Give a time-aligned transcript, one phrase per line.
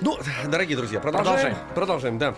[0.00, 0.16] Ну,
[0.48, 1.56] дорогие друзья, продолжаем.
[1.74, 2.34] Продолжаем, да.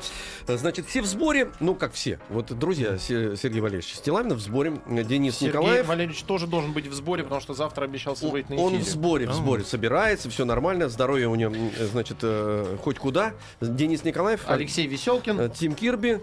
[0.47, 2.19] Значит, все в сборе, ну, как все.
[2.31, 5.87] Вот друзья Се- Сергей Валерьевич Стилавинов в сборе, Денис Сергей Николаев.
[5.87, 8.85] Валерьевич тоже должен быть в сборе, потому что завтра обещался О- выйти на Он эфире.
[8.85, 9.35] в сборе, в А.
[9.35, 11.55] сборе собирается, все нормально, здоровье у него,
[11.93, 13.35] значит, э, хоть куда.
[13.61, 15.39] Денис Николаев, Алексей Веселкин.
[15.41, 16.21] э, Тим Кирби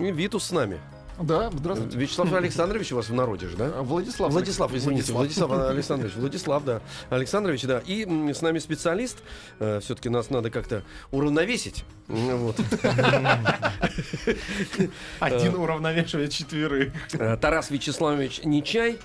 [0.00, 0.80] и Витус с нами.
[1.22, 1.98] Да, здравствуйте.
[1.98, 3.72] Вячеслав Александрович у вас в народе же, да?
[3.76, 4.32] А, Владислав.
[4.32, 6.80] Владислав, извините, Владислав Александрович, Владислав, да,
[7.10, 9.18] Александрович, да, и с нами специалист,
[9.58, 12.56] все-таки нас надо как-то уравновесить, вот.
[15.20, 16.92] Один уравновешивает четверых.
[17.12, 18.98] Э, Тарас Вячеславович Нечай.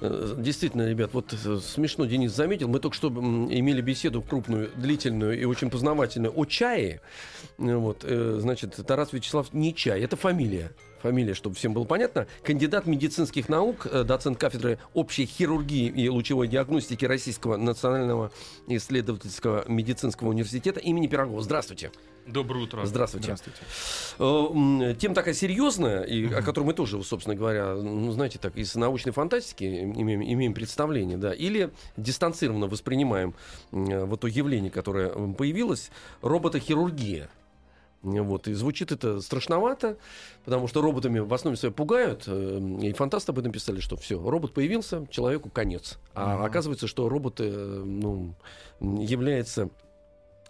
[0.00, 2.68] Э, Действительно, ребят, вот э, смешно Денис заметил.
[2.68, 7.00] Мы только что имели беседу крупную, длительную и очень познавательную о чае.
[7.58, 10.02] Э, Вот, э, значит, Тарас Вячеслав Нечай.
[10.02, 10.72] Это фамилия.
[11.02, 12.26] Фамилия, чтобы всем было понятно.
[12.42, 18.30] Кандидат медицинских наук, э, доцент кафедры общей хирургии и лучевой диагностики Российского национального
[18.66, 21.40] исследовательского медицинского университета имени Пирогова.
[21.42, 21.90] Здравствуйте.
[22.26, 22.84] Доброе утро.
[22.84, 23.34] Здравствуйте.
[24.18, 28.56] Э, м, Тема такая серьезная, и о которой мы тоже, собственно говоря, ну, знаете, так
[28.56, 33.34] из научной фантастики имеем, имеем представление, да, или дистанцированно воспринимаем
[33.72, 35.90] м, вот то явление, которое появилось,
[36.22, 37.30] роботохирургия.
[38.02, 39.96] Вот, и звучит это страшновато,
[40.44, 42.24] потому что роботами в основе своей пугают.
[42.26, 45.98] э, И фантасты об этом писали, что все, робот появился, человеку конец.
[46.14, 48.34] А оказывается, что робот э, ну,
[48.80, 49.68] является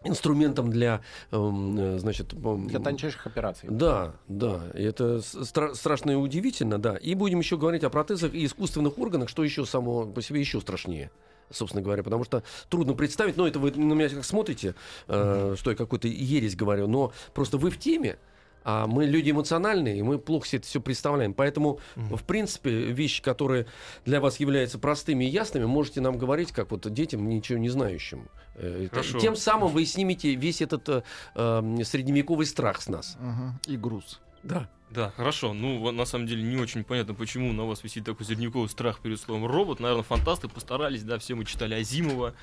[0.04, 3.68] инструментом для, эм, э, значит, эм, Для тончайших операций.
[3.70, 6.96] да, да, это стра- страшно и удивительно, да.
[6.96, 10.60] И будем еще говорить о протезах и искусственных органах, что еще само по себе еще
[10.60, 11.10] страшнее.
[11.50, 14.74] Собственно говоря, потому что трудно представить, но это вы на меня как смотрите,
[15.08, 18.18] э, что я какой-то ересь говорю, но просто вы в теме,
[18.62, 21.34] а мы люди эмоциональные, и мы плохо себе это все представляем.
[21.34, 23.66] Поэтому, в принципе, вещи, которые
[24.04, 28.28] для вас являются простыми и ясными, можете нам говорить, как вот детям, ничего не знающим.
[28.56, 29.18] Э, Хорошо.
[29.18, 31.02] Тем самым вы снимете весь этот э,
[31.34, 33.16] э, средневековый страх с нас.
[33.18, 33.58] Мгм.
[33.66, 34.20] И груз.
[34.42, 34.68] Да.
[34.90, 35.52] Да, хорошо.
[35.52, 39.20] Ну, на самом деле не очень понятно, почему на вас висит такой зерниковый страх перед
[39.20, 39.78] словом робот.
[39.78, 42.34] Наверное, фантасты постарались, да, все мы читали Азимова,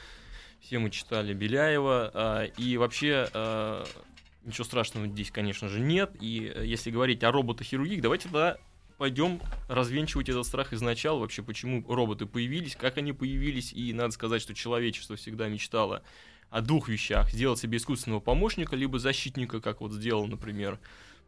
[0.61, 2.11] все мы читали Беляева.
[2.13, 3.83] а, и вообще а,
[4.45, 6.11] ничего страшного здесь, конечно же, нет.
[6.21, 8.57] И э, если говорить о роботохирургии, давайте тогда
[8.97, 13.73] пойдем развенчивать этот страх изначала, вообще почему роботы появились, как они появились.
[13.73, 16.01] И надо сказать, что человечество всегда мечтало
[16.49, 17.29] о двух вещах.
[17.29, 20.79] Сделать себе искусственного помощника, либо защитника, как вот сделал, например,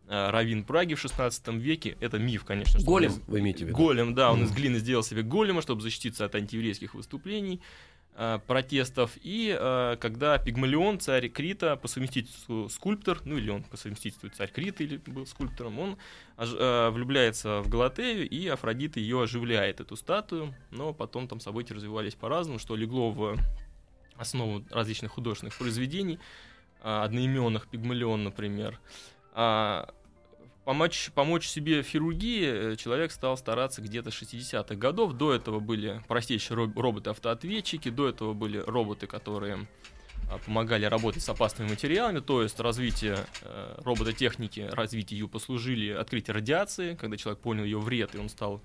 [0.09, 1.95] Равин Праги в 16 веке.
[1.99, 2.81] Это миф, конечно.
[2.83, 3.77] Голем, из- вы имеете в виду?
[3.77, 7.61] Голем, да, он из глины сделал себе голема, чтобы защититься от антиеврейских выступлений,
[8.15, 9.11] э, протестов.
[9.21, 14.51] И э, когда Пигмалион, царь Крита, по совместительству скульптор, ну или он по совместительству царь
[14.51, 15.97] Крита или был скульптором, он
[16.37, 20.55] э, влюбляется в Галатею, и Афродита ее оживляет, эту статую.
[20.71, 23.37] Но потом там события развивались по-разному, что легло в
[24.15, 26.19] основу различных художественных произведений,
[26.81, 28.79] одноименных, Пигмалион, например.
[29.33, 29.93] А,
[30.69, 35.13] Помочь, помочь себе в хирургии э, человек стал стараться где-то 60-х годов.
[35.13, 39.65] До этого были простейшие роб- роботы-автоответчики, до этого были роботы, которые
[40.29, 46.35] а, помогали работать с опасными материалами, то есть развитие э, робототехники, развитие ее послужили открытие
[46.35, 48.61] радиации, когда человек понял ее вред, и он стал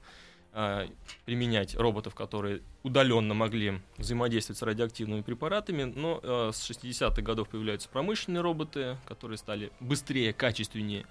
[0.52, 0.86] а,
[1.24, 7.88] применять роботов, которые удаленно могли взаимодействовать с радиоактивными препаратами, но э, с 60-х годов появляются
[7.88, 11.06] промышленные роботы, которые стали быстрее, качественнее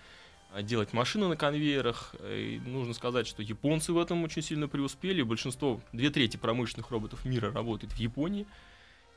[0.62, 2.16] делать машины на конвейерах.
[2.22, 5.22] И нужно сказать, что японцы в этом очень сильно преуспели.
[5.22, 8.46] Большинство, две трети промышленных роботов мира работает в Японии.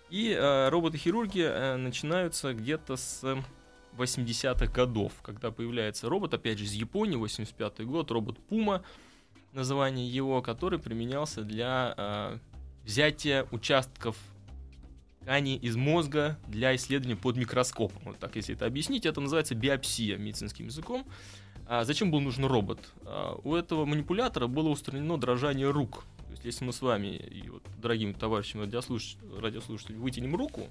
[0.09, 3.25] И э, роботы-хирурги э, начинаются где-то с
[3.97, 8.83] 80-х годов, когда появляется робот, опять же, из Японии, 85-й год, робот Puma,
[9.53, 12.39] название его, который применялся для э,
[12.85, 14.17] взятия участков
[15.27, 18.01] ткани из мозга для исследования под микроскопом.
[18.05, 21.05] Вот так, если это объяснить, это называется биопсия медицинским языком.
[21.67, 22.79] А зачем был нужен робот?
[23.05, 26.05] А, у этого манипулятора было устранено дрожание рук.
[26.27, 29.17] То есть, если мы с вами и вот, дорогими товарищами радиослуш...
[29.41, 30.69] радиослушателями вытянем руку,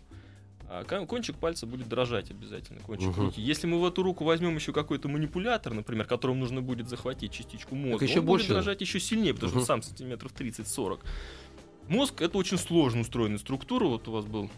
[0.69, 3.25] а, кон- кончик пальца будет дрожать обязательно, кончик Мгм.
[3.25, 3.41] руки.
[3.41, 7.75] Если мы в эту руку возьмем еще какой-то манипулятор, например, которым нужно будет захватить частичку
[7.75, 8.45] мозга, еще он больше.
[8.47, 9.63] будет дрожать еще сильнее, потому что Мгм.
[9.63, 11.01] он сам сантиметров 30-40.
[11.87, 13.85] Мозг это очень сложно устроенная структура.
[13.85, 14.49] Вот у вас был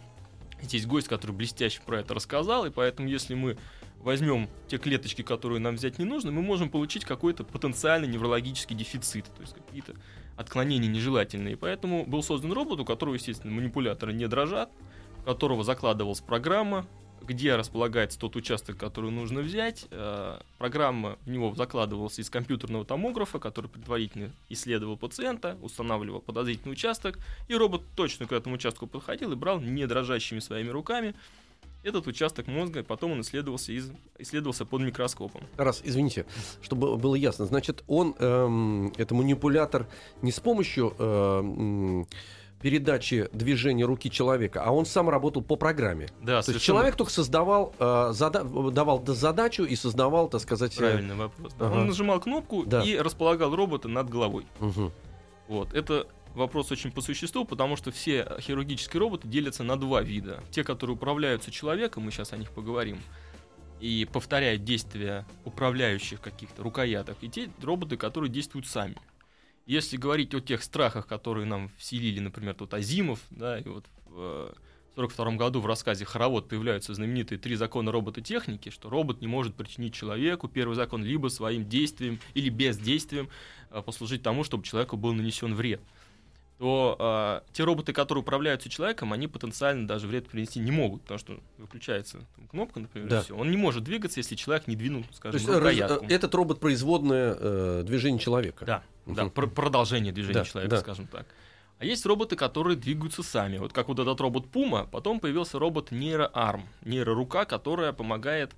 [0.62, 3.58] здесь гость, который блестяще про это рассказал, и поэтому если мы
[4.00, 9.26] возьмем те клеточки, которые нам взять не нужно, мы можем получить какой-то потенциальный неврологический дефицит,
[9.36, 9.94] то есть какие-то
[10.38, 11.58] отклонения нежелательные.
[11.58, 14.72] Поэтому был создан робот, у которого, естественно, манипуляторы не дрожат,
[15.20, 16.88] у которого закладывалась программа,
[17.22, 19.86] где располагается тот участок, который нужно взять.
[19.92, 27.20] Э, Программа в него закладывалась из компьютерного томографа, который предварительно исследовал пациента, устанавливал подозрительный участок,
[27.48, 31.16] и робот точно к этому участку подходил и брал не дрожащими своими руками
[31.84, 35.42] этот участок мозга, потом он исследовался, из, исследовался под микроскопом.
[35.56, 36.26] Раз, извините,
[36.62, 37.46] чтобы было ясно.
[37.46, 39.88] Значит, он, эм, это манипулятор
[40.22, 42.08] не с помощью эм,
[42.62, 46.08] передачи движения руки человека, а он сам работал по программе.
[46.22, 50.74] Да, То есть человек только создавал, э, зада- давал задачу и создавал, так сказать...
[50.76, 51.54] э, правильный вопрос.
[51.60, 51.68] да.
[51.68, 51.76] Ага.
[51.80, 52.82] Он нажимал кнопку Да.
[52.84, 54.46] и располагал робота над головой.
[54.60, 54.92] мгм.
[55.48, 55.74] Вот.
[55.74, 60.44] Это вопрос очень по существу, потому что все хирургические роботы делятся на два вида.
[60.52, 63.00] Те, которые управляются человеком, мы сейчас о них поговорим,
[63.80, 68.96] и повторяют действия управляющих каких-то рукояток, и те роботы, которые действуют сами.
[69.68, 74.56] Если говорить о тех страхах, которые нам вселили, например, тут Азимов, да, и вот в
[74.96, 79.94] 1942 году в рассказе «Хоровод» появляются знаменитые три закона робототехники, что робот не может причинить
[79.94, 83.28] человеку, первый закон, либо своим действием или бездействием
[83.70, 85.82] э, послужить тому, чтобы человеку был нанесен вред
[86.58, 86.96] то
[87.46, 91.40] э, те роботы, которые управляются человеком, они потенциально даже вред принести не могут, потому что
[91.60, 93.20] выключается там, кнопка, например, Да.
[93.20, 93.38] и всё.
[93.38, 96.06] Он не может двигаться, если человек не двинул, То скажем, есть э, раз- рукоятку.
[96.06, 98.66] э, этот робот производное э, движение человека.
[98.66, 100.82] Да, да, пр- продолжение движения Да, человека, да.
[100.82, 101.28] скажем так.
[101.80, 103.60] А есть роботы, которые двигаются сами.
[103.60, 108.56] Вот как вот этот робот Puma, потом появился робот нейроарм, нейрорука, которая помогает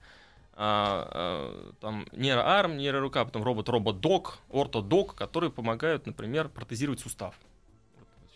[0.62, 7.36] а, а, там нейроарм, нейрорука, потом робот робот-док, ортодок, которые помогают, например, протезировать сустав.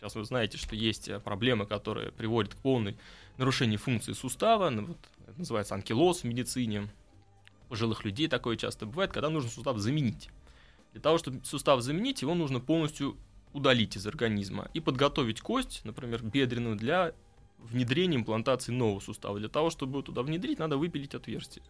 [0.03, 2.97] Сейчас вы знаете, что есть э, проблемы, которые приводят к полной
[3.37, 4.69] нарушению функции сустава.
[4.69, 6.89] Ну, вот это называется анкилоз в медицине.
[7.67, 10.29] У пожилых людей такое часто бывает, когда нужно сустав заменить.
[10.91, 13.15] Для того, чтобы сустав заменить, его нужно полностью
[13.53, 17.13] удалить из организма и подготовить кость, например, бедренную, для
[17.59, 19.39] внедрения имплантации нового сустава.
[19.39, 21.63] Для того, чтобы туда внедрить, надо выпилить отверстие.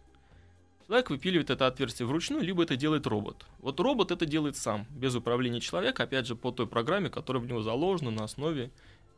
[0.86, 3.46] Человек выпиливает это отверстие вручную, либо это делает робот.
[3.58, 7.46] Вот робот это делает сам, без управления человека, опять же, по той программе, которая в
[7.46, 8.70] него заложена на основе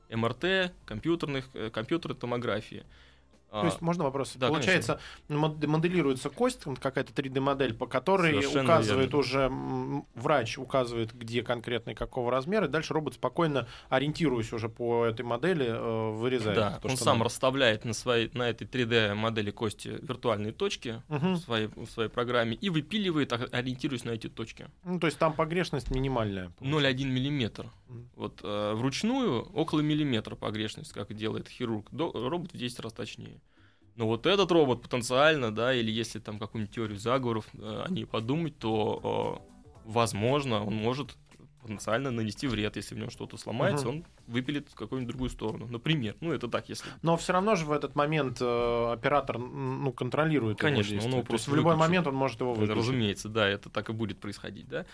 [0.09, 2.85] МРТ, компьютерных, э, компьютерной томографии.
[3.51, 4.33] А, То есть можно вопрос?
[4.37, 9.19] да, Получается, мод- моделируется кость, какая-то 3D-модель, по которой Совершенно указывает верно.
[9.19, 15.05] уже врач указывает, где конкретно и какого размера, и дальше робот спокойно, ориентируясь уже по
[15.07, 16.57] этой модели, э, вырезает.
[16.57, 17.27] Да, то, он сам надо.
[17.27, 21.35] расставляет на, своей, на этой 3D-модели кости виртуальные точки Мгм.
[21.35, 24.67] в, своей, в своей программе и выпиливает, ор- ориентируясь на эти точки.
[24.85, 26.51] Ну, то есть там погрешность минимальная.
[26.61, 27.67] 0,1 миллиметр.
[28.15, 31.87] Вот э, вручную около миллиметра погрешность, как делает хирург.
[31.93, 33.41] До- робот в 10 раз точнее.
[33.95, 38.05] Но вот этот робот потенциально, да, или если там какую-нибудь теорию заговоров э, о ней
[38.07, 41.17] подумать, то, э, возможно, он может
[41.63, 43.97] потенциально нанести вред, если в нем что-то сломается, Мгм.
[43.99, 45.67] он выпилит в какую-нибудь другую сторону.
[45.67, 49.93] Например, ну это так, если Но все равно же в этот момент э, оператор ну,
[49.93, 51.11] контролирует его Конечно, он действия.
[51.19, 52.77] его То есть просто в любой момент он может его выключить.
[52.77, 54.87] Разумеется, да, это так и будет происходить, да.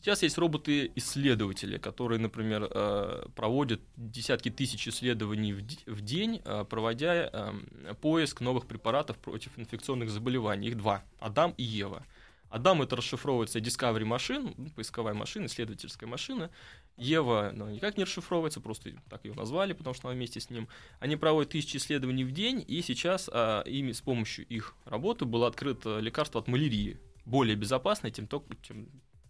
[0.00, 7.94] Сейчас есть роботы-исследователи, которые, например, э, проводят десятки тысяч исследований в день, э, проводя э,
[8.00, 10.68] поиск новых препаратов против инфекционных заболеваний.
[10.68, 12.06] Их два– Адам и Ева.
[12.48, 16.50] Адам это расшифровывается Discovery Machine, ну, поисковая машина, исследовательская машина.
[16.96, 20.68] Ева ну, никак не расшифровывается, просто так ее назвали, потому что она вместе с ним.
[21.00, 25.46] Они проводят тысячи исследований в день, и сейчас а, ими с помощью их работы было
[25.48, 28.88] открыто лекарство от малярии, более безопасное, чем то, чем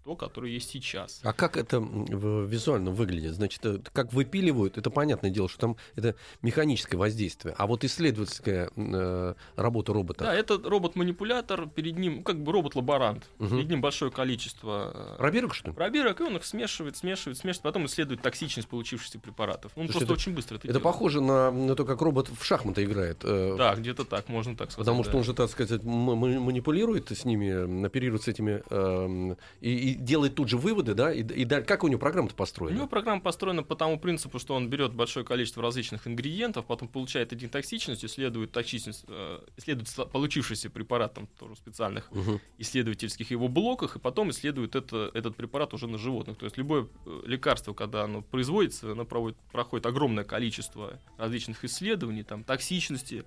[0.08, 1.20] то, которое есть сейчас.
[1.22, 3.34] А как это визуально выглядит?
[3.34, 7.54] Значит, э, как выпиливают, это понятное дело, что там это механическое воздействие.
[7.58, 10.24] А вот исследовательская э, работа робота.
[10.24, 13.50] Да, это робот-манипулятор, перед ним, ну, как бы робот-лаборант, Мгм.
[13.58, 15.74] перед ним большое количество э, Пробирок, что ли?
[15.74, 19.72] пробирок, и он их смешивает, смешивает, смешивает, потом исследует токсичность получившихся препаратов.
[19.76, 20.84] Он Слушайте, просто это- очень быстро это, Это делает.
[20.84, 23.18] похоже на, на то, как робот в шахматы играет.
[23.24, 24.86] э, Да, где-то так, можно так сказать.
[24.86, 25.10] Потому да.
[25.10, 30.34] что он же, так сказать, манипулирует с ними, оперирует с этими эм, и, и делает
[30.36, 31.12] тут же выводы, да?
[31.12, 32.76] И, и как у него программа-то У построена?
[32.76, 37.32] него программа построена по тому принципу, что он берет большое количество различных ингредиентов, потом получает
[37.32, 42.40] один токсичность, исследует токсичность, э, исследует получившийся препарат там, тоже в специальных Мгм.
[42.58, 46.38] исследовательских его блоках, и потом исследует это, этот препарат уже на животных.
[46.38, 52.22] То есть любое э, лекарство, когда оно производится, оно проводит, проходит огромное количество различных исследований,
[52.22, 53.24] там, токсичности,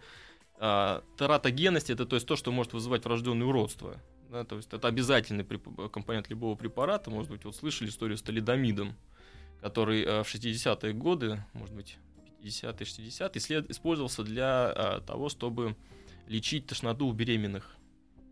[0.63, 4.00] а, тератогенности, это то есть то, что может вызывать врожденное уродство.
[4.32, 5.46] Да, то есть это обязательный
[5.90, 7.12] компонент любого препарата.
[7.12, 8.96] Может быть, вот слышали историю с талидомидом,
[9.60, 11.98] который э, в 60-е годы, может быть,
[12.42, 15.76] 50-е, 60-е, ислед- использовался для а, того, чтобы
[16.28, 17.76] лечить тошноту у беременных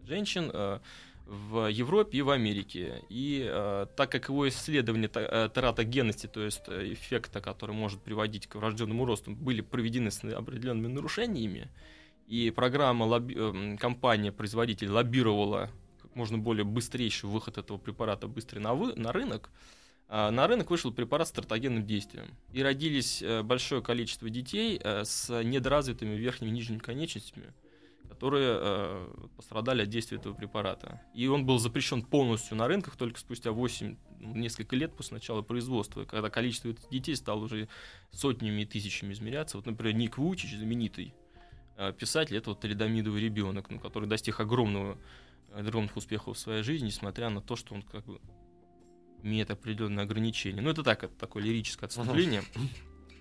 [0.05, 0.49] женщин.
[0.53, 0.79] Э,
[1.25, 3.03] в Европе и в Америке.
[3.09, 9.05] И э, так как его исследования тератогенности, то есть эффекта, который может приводить к врожденному
[9.05, 11.69] росту, были проведены с определенными нарушениями,
[12.25, 15.69] и программа, лобби- э, компания, производитель лоббировала
[16.09, 19.51] как можно более быстрейший выход этого препарата быстрый на, вы- на рынок,
[20.07, 22.25] а, на рынок вышел препарат с стратогенным действием.
[22.51, 27.53] И родились э, большое количество детей э, с недоразвитыми верхними и нижними конечностями,
[28.09, 30.99] которые э, пострадали от действия этого препарата.
[31.13, 35.43] И он был запрещен полностью на рынках только спустя 8, ну, несколько лет после начала
[35.43, 37.67] производства, когда количество этих детей стало уже
[38.11, 39.57] сотнями и тысячами измеряться.
[39.57, 41.13] Вот, например, Ник Вучич, знаменитый
[41.97, 44.97] писатель, это вот талидомидовый ребенок, ну, который достиг огромного,
[45.53, 48.19] огромных успехов в своей жизни, несмотря на то, что он как бы
[49.23, 50.61] имеет определенные ограничения.
[50.61, 52.43] Ну, это так, это такое лирическое отступление.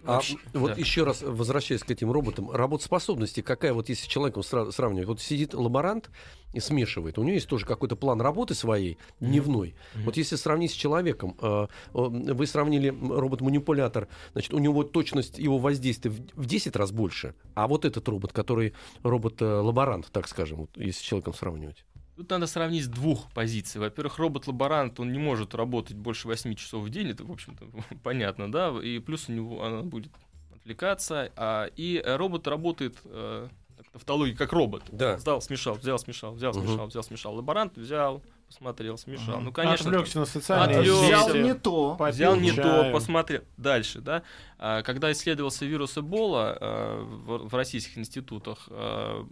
[0.05, 0.81] А Вообще, вот да.
[0.81, 5.21] еще раз возвращаясь к этим роботам, работоспособности какая вот если с человеком сра- сравнивать, вот
[5.21, 6.11] сидит лаборант
[6.53, 9.75] и смешивает, у него есть тоже какой-то план работы своей дневной.
[9.95, 10.05] Мгм.
[10.05, 15.59] Вот если сравнить с человеком, э, э, вы сравнили робот-манипулятор, значит, у него точность его
[15.59, 20.71] воздействия в, в 10 раз больше, а вот этот робот, который робот-лаборант, так скажем, вот,
[20.77, 21.85] если с человеком сравнивать.
[22.19, 23.81] Тут надо сравнить с двух позиций.
[23.81, 27.65] Во-первых, робот-лаборант, он не может работать больше 8 часов в день, это, в общем-то,
[28.03, 30.11] понятно, да, и плюс у него она будет
[30.53, 33.47] отвлекаться, а, и э, робот работает э,
[33.93, 34.83] тавтология, как робот.
[34.91, 35.17] Да.
[35.19, 36.67] Сдал, смешал, взял, смешал, взял, Мгм.
[36.67, 37.35] смешал, взял, смешал.
[37.37, 39.37] Лаборант взял, посмотрел, смешал.
[39.37, 39.45] Мгм.
[39.45, 41.05] Ну, конечно, Отвлекся на социальные Отвлекся.
[41.05, 41.95] Взял не то.
[41.95, 42.93] попил Взял не то, чаю.
[42.93, 43.43] посмотрел.
[43.57, 44.25] Дальше, да.
[44.59, 49.25] А, Когда исследовался вирус Эбола а, в в российских институтах, а,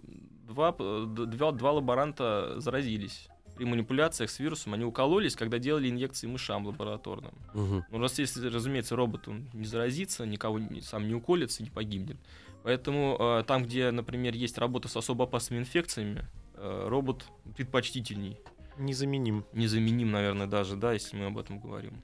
[0.56, 3.28] два, д- два, два лаборанта заразились.
[3.56, 7.32] При манипуляциях с вирусом они укололись, когда делали инъекции мышам лабораторным.
[7.54, 7.84] Мгм.
[7.90, 12.16] Ну, раз если, разумеется, робот он не заразится, никого не- сам не уколется, не погибнет.
[12.64, 17.24] Поэтому э, там, где, например, есть работа с особо опасными инфекциями, э, робот
[17.56, 18.36] предпочтительней.
[18.78, 19.44] Незаменим.
[19.54, 22.02] Незаменим, наверное, даже, да, если мы об этом говорим.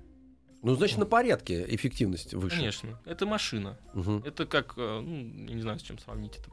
[0.62, 2.56] Ну, значит, на порядке эффективность выше.
[2.56, 2.98] Конечно.
[3.04, 3.76] Это машина.
[3.94, 4.22] Мгм.
[4.24, 5.16] Это как, э, ну,
[5.48, 6.50] я не знаю, с чем сравнить это.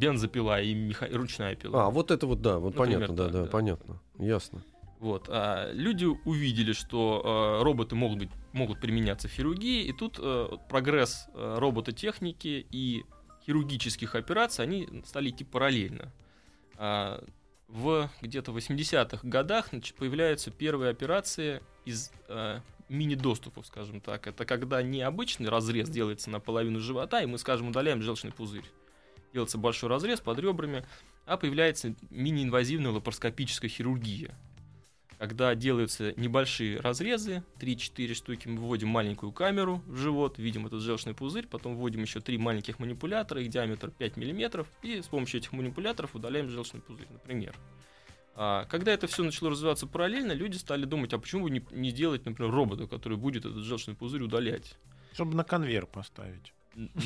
[0.00, 1.86] Бензопила и, меха- ручная пила.
[1.86, 3.50] А, вот это вот, да, вот Например, понятно, да, так, да, да.
[3.50, 4.62] понятно, ясно.
[4.98, 5.26] Вот.
[5.28, 10.48] А люди увидели, что э, роботы могут, быть, могут применяться в хирургии, и тут э,
[10.68, 13.04] прогресс э, робототехники и
[13.46, 16.12] хирургических операций, они стали идти параллельно.
[16.76, 17.22] А,
[17.68, 24.26] в где-то 80-х годах значит, появляются первые операции из э, мини-доступов, скажем так.
[24.26, 28.64] Это когда не обычный разрез делается наполовину живота, и мы, скажем, удаляем желчный пузырь.
[29.32, 30.84] Делается большой разрез под ребрами,
[31.26, 34.36] а появляется мини-инвазивная лапароскопическая хирургия
[35.20, 41.12] когда делаются небольшие разрезы, 3-4 штуки, мы вводим маленькую камеру в живот, видим этот желчный
[41.12, 45.52] пузырь, потом вводим еще три маленьких манипулятора, их диаметр 5 мм, и с помощью этих
[45.52, 47.54] манипуляторов удаляем желчный пузырь, например.
[48.34, 51.92] А, когда это все начало развиваться параллельно, люди стали думать, а почему бы не, не
[51.92, 54.78] делать, например, робота, который будет этот желчный пузырь удалять?
[55.12, 56.54] Чтобы на конвейер поставить.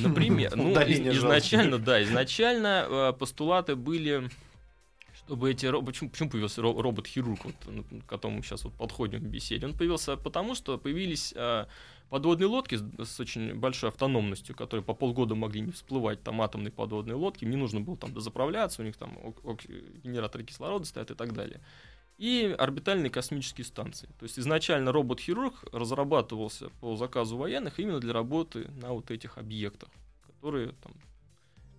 [0.02, 4.28] Например, ну, из- изначально, да, изначально э, постулаты были,
[5.24, 5.92] чтобы эти роботы...
[5.92, 9.66] Почему, почему появился ро- робот-хирург, вот, ну, к которому мы сейчас вот подходим в беседе?
[9.66, 11.66] Он появился потому, что появились э,
[12.10, 16.70] подводные лодки с, с очень большой автономностью, которые по полгода могли не всплывать, там атомные
[16.72, 19.66] подводные лодки, не нужно было там дозаправляться, у них там ок- ок-
[20.04, 21.60] генераторы кислорода стоят и так далее.
[22.16, 24.08] И орбитальные космические станции.
[24.18, 29.88] То есть изначально робот-хирург разрабатывался по заказу военных именно для работы на вот этих объектах,
[30.26, 30.92] которые там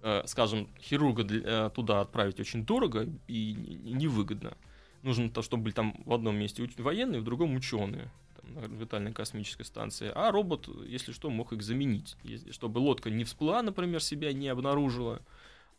[0.07, 4.55] э, скажем, хирурга для- э, туда отправить очень дорого и не- невыгодно.
[5.01, 9.13] Нужно то, чтобы были там в одном месте военные, в другом ученые там, на орбитальной
[9.13, 10.11] космической станции.
[10.13, 12.17] А робот, если что, мог их заменить.
[12.23, 15.21] Если- чтобы лодка не всплыла, например, себя не обнаружила,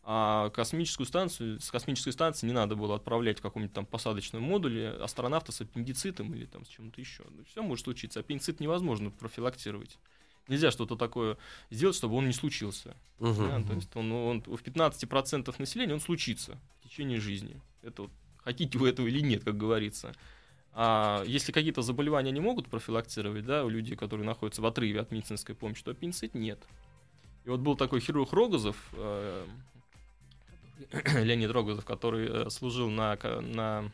[0.09, 4.91] а космическую станцию, с космической станции не надо было отправлять в каком-нибудь там посадочном модуле
[4.91, 7.25] астронавта с аппендицитом или там с чем-то еще.
[7.45, 8.21] Все может случиться.
[8.21, 9.97] Аппендицит невозможно профилактировать.
[10.47, 11.37] Нельзя что-то такое
[11.71, 12.95] сделать, чтобы он не случился.
[13.19, 13.49] Мгм.
[13.49, 17.59] Да, то есть он, он в 15% населения он случится в течение жизни.
[17.81, 20.15] Это вот, хотите вы этого или нет, как говорится.
[20.71, 25.11] А если какие-то заболевания не могут профилактировать, да, у людей, которые находятся в отрыве от
[25.11, 26.65] медицинской помощи, то аппендицит нет.
[27.43, 29.45] И вот был такой хирург Рогозов, э,
[31.13, 33.91] Леонид Рогозов, который э, служил на, на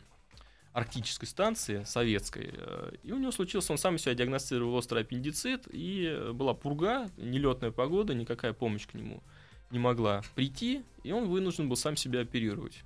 [0.74, 6.06] арктической станции советской, э, и у него случился, он сам себя диагностировал острый аппендицит, и
[6.06, 9.24] э, была пурга, нелетная погода, никакая помощь к нему
[9.72, 12.84] не могла прийти, и он вынужден был сам себя оперировать.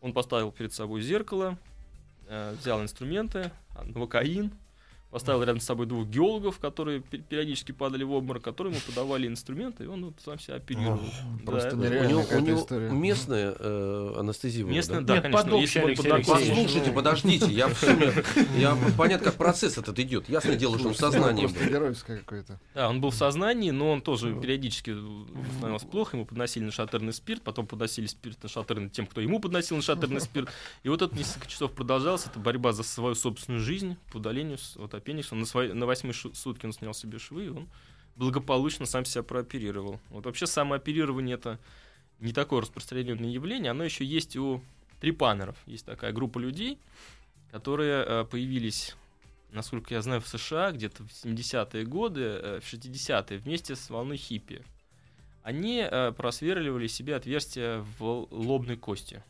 [0.00, 1.56] Он поставил перед собой зеркало,
[2.28, 4.52] взял инструменты, а, новокаин,
[5.14, 9.28] поставил рядом с собой двух геологов, которые пе- периодически падали в обморок, которые ему подавали
[9.28, 10.98] инструменты, и он вот сам себя оперировал.
[11.44, 12.08] Да, просто нереально.
[12.08, 12.90] него, у него история.
[12.90, 14.64] местная э, анестезия.
[14.64, 15.06] Местная, да?
[15.06, 15.56] да, Нет, конечно.
[15.56, 17.70] если Алексей наркозом- Послушайте, подождите, я,
[18.58, 20.28] я понятно, как процесс этот идет.
[20.28, 21.70] Ясное дело, что он в сознании Просто был.
[21.70, 22.58] геройское какое-то.
[22.74, 24.96] Да, он был в сознании, но он тоже периодически
[25.58, 30.20] становился плохо, ему подносили нашатырный спирт, потом подносили спирт нашатырный тем, кто ему подносил нашатырный
[30.20, 30.48] спирт.
[30.82, 34.90] И вот это несколько часов продолжалось, это борьба за свою собственную жизнь по удалению вот,
[35.04, 35.34] аппендикса.
[35.34, 37.68] Он на, свои, на восьмой сутки он снял себе швы, и он
[38.16, 40.00] благополучно сам себя прооперировал.
[40.08, 41.58] Вот вообще самооперирование это
[42.20, 44.62] не такое распространенное явление, оно еще есть у
[45.00, 45.56] трипанеров.
[45.66, 46.78] Есть такая группа людей,
[47.50, 48.96] которые э, появились
[49.50, 54.16] насколько я знаю, в США где-то в 70-е годы, э, в 60-е, вместе с волной
[54.16, 54.64] хиппи.
[55.42, 59.22] Они э, просверливали себе отверстия в лобной кости.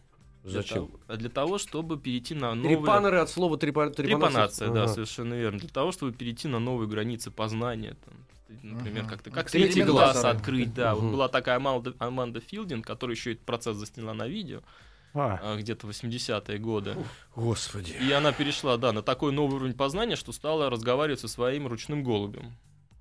[0.44, 0.88] Для Зачем?
[0.88, 2.76] того- Для того, чтобы перейти на новые...
[2.76, 3.88] Трепанеры от слова трепа...
[3.88, 4.92] Трепанация, да, Ага.
[4.92, 5.58] совершенно верно.
[5.58, 7.96] Для того, чтобы перейти на новые границы познания.
[8.04, 8.14] там,
[8.62, 9.10] например, Мгм.
[9.10, 10.94] как-то как Третий глаз открыть, да.
[10.94, 11.04] Мгм.
[11.06, 14.60] Вот была такая Аманда, Аманда Филдинг, которая еще этот процесс засняла на видео
[15.14, 16.94] А, а, где-то в 80-е годы.
[17.34, 17.92] Господи.
[18.06, 22.04] И она перешла, да, на такой новый уровень познания, что стала разговаривать со своим ручным
[22.04, 22.52] голубем.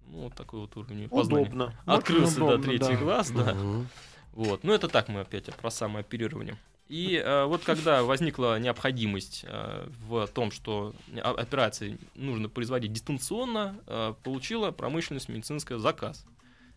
[0.07, 1.41] Ну, вот такой вот уровень познания.
[1.47, 1.73] удобно.
[1.85, 2.95] Открылся, удобно, да, третий да.
[2.97, 3.53] глаз, да.
[3.55, 3.87] Мгм.
[4.33, 4.63] Вот.
[4.63, 6.57] Ну, это так мы опять про самооперирование.
[6.93, 13.79] И э, вот когда возникла необходимость э, в том, что о- операции нужно производить дистанционно,
[13.87, 16.23] э, получила промышленность медицинская заказ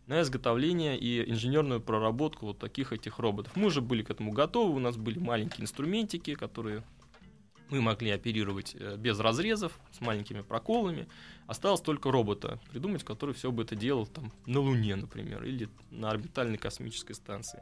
[0.06, 3.52] на изготовление и инженерную проработку вот таких этих роботов.
[3.56, 6.82] Мы уже были к этому готовы, у нас были маленькие инструментики, которые
[7.68, 11.08] мы могли оперировать э, без разрезов, с маленькими проколами.
[11.46, 16.08] Осталось только робота придумать, который все бы это делал там, на Луне, например, или на
[16.08, 17.61] орбитальной космической станции.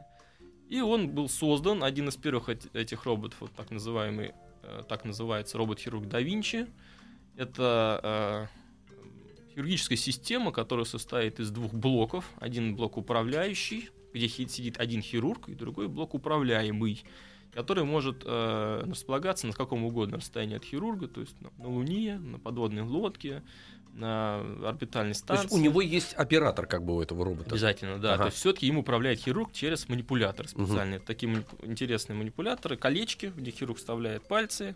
[0.67, 5.05] И он был создан, один из первых эт- этих роботов, вот так называемый, э, так
[5.05, 6.67] называется робот-хирург да Винчи.
[7.35, 12.29] Это э, хирургическая система, которая состоит из двух блоков.
[12.37, 17.03] Один блок управляющий, где сидит один хирург, и другой блок управляемый,
[17.53, 22.17] который может э, располагаться на каком угодно расстоянии от хирурга, то есть на, на Луне,
[22.17, 23.43] на подводной лодке,
[23.95, 25.43] на орбитальной То станции.
[25.45, 27.49] есть у него есть оператор как бы у этого робота.
[27.51, 28.13] Обязательно, да.
[28.15, 28.23] Ага.
[28.23, 30.65] То есть все-таки им управляет хирург через манипуляторы Мгм.
[30.67, 30.99] специальные.
[30.99, 34.75] Такие манипу- интересные манипуляторы, колечки, где хирург вставляет пальцы,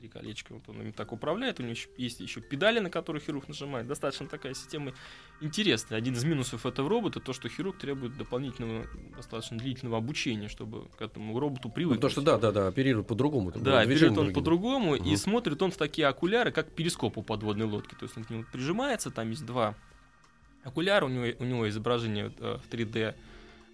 [0.00, 1.60] три колечка, вот он ими так управляет.
[1.60, 3.86] У него есть еще педали, на которые хирург нажимает.
[3.86, 4.94] Достаточно такая система
[5.40, 5.98] интересная.
[5.98, 11.02] Один из минусов этого робота то, что хирург требует дополнительного, достаточно длительного обучения, чтобы к
[11.02, 11.98] этому роботу Ну, привыкнуть.
[12.00, 13.52] Потому что да, да, да, оперирует по-другому.
[13.52, 15.16] Да, берет он по-другому, и Мгм.
[15.16, 17.94] смотрит он в такие окуляры, как перископ у подводной лодки.
[17.94, 19.74] То есть он к нему прижимается, там есть два
[20.64, 23.14] окуляра, у него, у него изображение э, в 3D, э,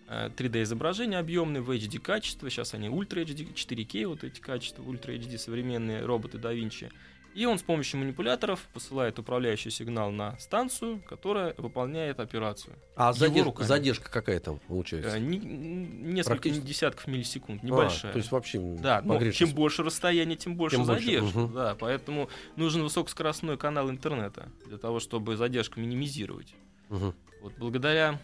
[0.09, 5.19] 3D изображение объемное в HD качестве, сейчас они Ultra HD, 4K вот эти качества, Ultra
[5.19, 6.91] HD современные роботы da Vinci.
[7.35, 12.77] И он с помощью манипуляторов посылает управляющий сигнал на станцию, которая выполняет операцию.
[12.95, 15.19] А задерж- задержка какая там Э, получается?
[15.19, 18.13] не- н- несколько десятков миллисекунд, А, небольшая.
[18.13, 19.39] то есть вообще Да, но погрешность.
[19.39, 21.39] чем больше расстояние, тем больше Тем больше, задержка.
[21.39, 21.53] мгм.
[21.55, 26.55] Да, поэтому нужен высокоскоростной канал интернета для того, чтобы задержку минимизировать.
[26.89, 27.15] Мгм.
[27.43, 28.19] Вот благодаря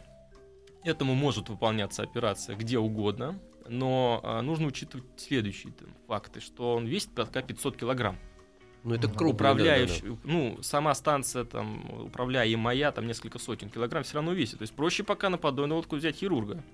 [0.85, 6.87] этому может выполняться операция где угодно, но а, нужно учитывать следующие там, факты, что он
[6.87, 8.19] весит пока 500 килограмм.
[8.85, 9.35] Ну это крупно.
[9.35, 14.59] Управляющий, ну, сама станция, там, управляемая, там, несколько сотен килограмм все равно весит.
[14.59, 16.65] То есть проще пока на подводную лодку взять хирурга,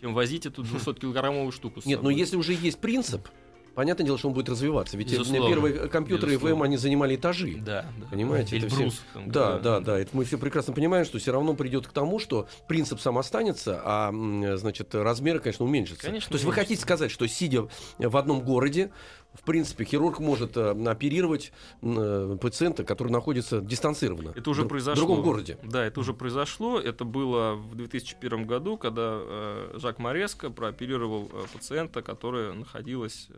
[0.00, 2.14] чем возить эту 200-килограммовую штуку Нет, но собой.
[2.14, 3.28] если уже есть принцип,
[3.74, 4.96] понятное дело, что он будет развиваться.
[4.96, 5.48] Ведь Безусловно.
[5.48, 6.56] первые компьютеры Безусловно.
[6.56, 7.56] м они занимали этажи.
[7.58, 8.06] Да, да.
[8.10, 9.98] Понимаете, это Эльбрус, там, Да, да, да.
[9.98, 13.80] Это мы все прекрасно понимаем, что все равно придет к тому, что принцип сам останется,
[13.84, 14.10] а
[14.56, 16.06] значит размеры, конечно, уменьшатся.
[16.06, 16.68] Конечно, То есть вы уменьшатся.
[16.68, 18.90] хотите сказать, что сидя в одном городе,
[19.34, 24.32] в принципе, хирург может э, оперировать э, пациента, который находится дистанцированно.
[24.34, 25.04] Это уже произошло.
[25.04, 25.58] В другом городе.
[25.62, 26.80] Да, это уже произошло.
[26.80, 33.28] Это было в 2001 году, когда э, Жак Мореско прооперировал пациента, которая находилась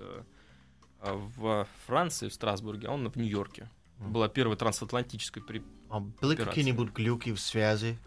[1.03, 3.69] в Франции, в Страсбурге, а он в Нью-Йорке.
[3.99, 5.63] Была первая трансатлантическая при...
[5.91, 7.99] А были какие-нибудь глюки в связи?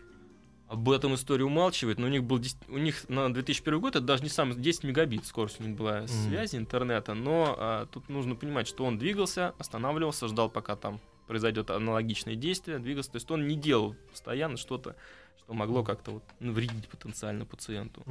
[0.67, 4.23] Об этом история умалчивает, но у них был у них на 2001 год это даже
[4.23, 8.67] не сам 10 мегабит скорость у них была связи интернета, но а, тут нужно понимать,
[8.67, 13.55] что он двигался, останавливался, ждал, пока там произойдет аналогичное действие, двигался, то есть он не
[13.55, 14.95] делал постоянно что-то,
[15.37, 18.01] что могло как-то вот навредить потенциально пациенту.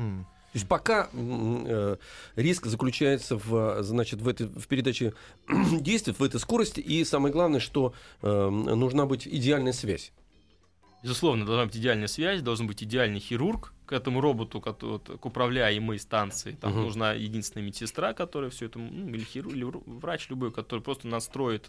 [0.54, 1.96] То есть пока э,
[2.36, 5.12] риск заключается в, значит, в, этой, в передаче
[5.72, 10.12] действий, в этой скорости, и самое главное, что э, нужна быть идеальная связь.
[11.04, 15.26] Безусловно, должна быть идеальная связь, должен быть идеальный хирург к этому роботу, к, вот, к
[15.26, 16.52] управляемой станции.
[16.60, 16.80] Там Мгм.
[16.82, 21.06] нужна единственная медсестра, которая все это, ну, или, хирург, или вр- врач любой, который просто
[21.06, 21.66] настроит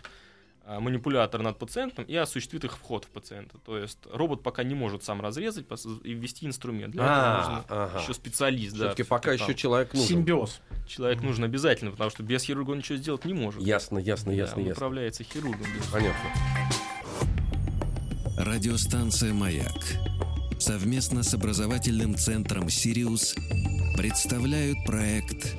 [0.68, 3.60] а, манипулятор над пациентом и осуществит их вход в пациента.
[3.60, 5.66] То есть робот пока не может сам разрезать
[6.04, 6.94] и ввести инструмент.
[6.94, 8.00] Для этого А, нужно ага.
[8.02, 8.72] еще специалист.
[8.76, 9.46] да, Все-таки пока там.
[9.48, 10.08] еще человек нужен.
[10.08, 10.62] Симбиоз.
[10.88, 13.62] Человек нужен обязательно, потому что без хирурга он ничего сделать не может.
[13.62, 14.74] Ясно, ясно, Да, ясно, он ясно.
[14.80, 15.68] управляется хирургом.
[15.76, 15.92] безусловно.
[15.92, 16.95] Понятно.
[18.46, 19.74] Радиостанция «Маяк»
[20.60, 23.34] совместно с образовательным центром «Сириус»
[23.98, 25.56] представляют проект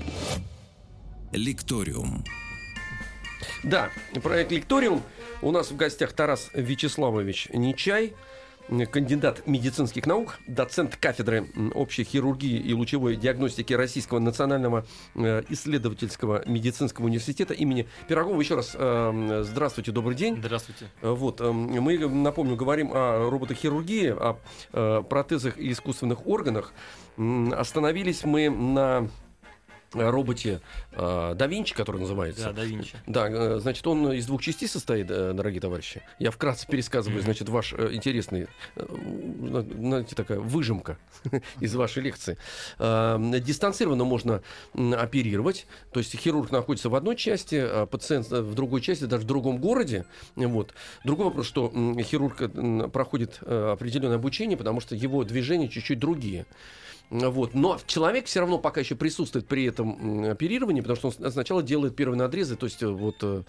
[1.32, 2.24] «Лекториум».
[3.64, 3.90] Да,
[4.22, 5.02] проект «Лекториум».
[5.42, 8.14] У нас в гостях Тарас Вячеславович Нечай,
[8.90, 17.06] кандидат медицинских наук, доцент кафедры общей хирургии и лучевой диагностики Российского национального э, исследовательского медицинского
[17.06, 18.40] университета имени Пирогова.
[18.40, 20.36] Еще раз э, здравствуйте, добрый день.
[20.38, 20.90] Здравствуйте.
[21.02, 24.38] Э, Вот, э, мы, напомню, говорим о роботохирургии, о
[24.72, 26.72] э, протезах и искусственных органах.
[27.16, 29.08] Остановились мы на э,
[29.96, 30.60] роботе
[30.92, 32.44] э, да Винчи, который называется.
[32.46, 32.96] Да, да Винчи.
[33.06, 36.02] Да, э, значит, он из двух частей состоит, э, дорогие товарищи.
[36.18, 40.98] Я вкратце пересказываю, значит, ваш э, интересный, э, на- знаете, такая выжимка
[41.60, 42.38] из вашей лекции.
[42.78, 44.42] Э, Дистанцированно можно
[44.74, 49.26] оперировать, то есть хирург находится в одной части, а пациент в другой части, даже в
[49.26, 50.04] другом городе.
[50.34, 50.74] Вот.
[51.04, 52.42] Другой вопрос, что хирург
[52.92, 56.46] проходит э, определенное обучение, потому что его движения чуть-чуть другие.
[57.10, 57.54] Вот.
[57.54, 61.62] Но человек все равно пока еще присутствует при этом оперировании, потому что он с- сначала
[61.62, 63.42] делает первые надрезы, то есть э, вот э,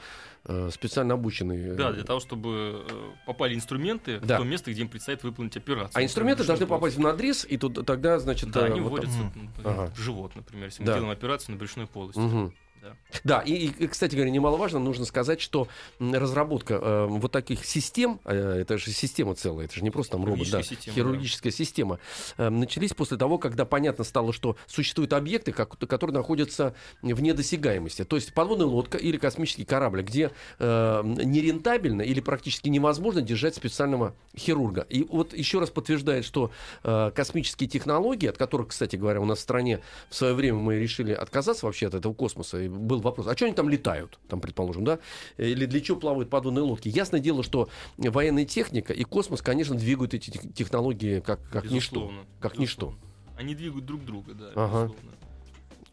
[0.46, 1.70] э, специально обученный.
[1.72, 4.36] э, Да, для того, чтобы э, попали инструменты Да.
[4.36, 5.91] в то место, где им предстоит выполнить операцию.
[6.00, 8.52] А инструменты должны попасть в надрез, и тут тогда, значит.
[8.52, 9.46] Да, э, они вот там- вводятся Мгм.
[9.46, 9.91] например, Ага.
[9.96, 10.91] в живот, например, если Да.
[10.93, 12.20] мы делаем операцию на брюшной полости.
[12.20, 12.54] Мгм.
[12.88, 12.95] Да.
[13.23, 15.67] Да, и, и, кстати говоря, немаловажно, нужно сказать, что
[16.00, 20.26] разработка э, вот таких систем, э, это же система целая, это же не просто там
[20.26, 22.00] робот, да, Хирургическая система, хирургическая система,
[22.38, 28.04] э, начались после того, когда понятно стало, что существуют объекты, как- которые находятся вне досягаемости.
[28.04, 34.15] То есть подводная лодка или космический корабль, где э, нерентабельно или практически невозможно держать специального
[34.38, 34.86] хирурга.
[34.89, 36.52] И вот еще раз подтверждает, что
[36.84, 40.80] э, космические технологии, от которых, кстати говоря, у нас в стране в свое время мы
[40.80, 42.62] решили отказаться вообще от этого космоса.
[42.62, 45.00] И был вопрос, а что они там летают, там, предположим, да?
[45.38, 46.88] Или для чего плавают подводные лодки?
[46.90, 51.96] Ясное дело, что военная техника и космос, конечно, двигают эти тех- технологии как, как ничто.
[52.02, 52.98] Безусловно, Как безусловно.
[53.38, 54.84] Они двигают друг друга, да, Ага.
[54.86, 55.12] безусловно.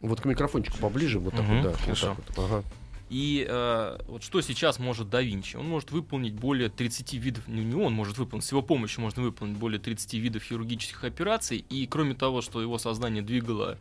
[0.01, 1.69] Вот к микрофончику поближе, вот так Мгм, вот, да.
[1.71, 2.15] вот хорошо.
[2.27, 2.45] так вот.
[2.45, 2.63] Ага.
[3.09, 5.55] И э, вот что сейчас может да Винчи?
[5.57, 9.21] Он может выполнить более 30 видов, не, не он может выполнить, с его помощью можно
[9.21, 11.63] выполнить более 30 видов хирургических операций.
[11.69, 13.77] И кроме того, что его сознание двигало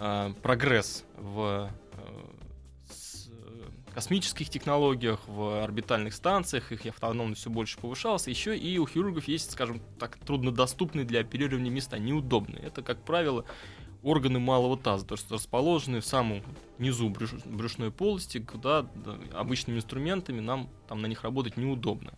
[0.00, 8.26] э, прогресс в э, э, космических технологиях, в орбитальных станциях, их автономность все больше повышалась,
[8.26, 12.62] еще и у хирургов есть, скажем так, труднодоступные для оперирования места, неудобные.
[12.62, 13.44] Это, как правило,
[14.02, 16.42] органы малого таза, то есть расположены в самом
[16.78, 22.14] низу брюш- брюшной полости, куда да, обычными инструментами нам там на них работать неудобно.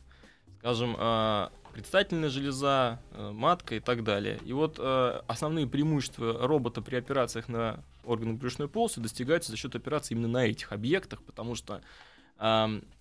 [0.63, 4.39] Скажем, а, предстательная железа, э, матка и так далее.
[4.45, 9.75] И вот э, основные преимущества робота при операциях на органы брюшной полости достигаются за счет
[9.75, 11.83] операций именно на этих объектах, потому что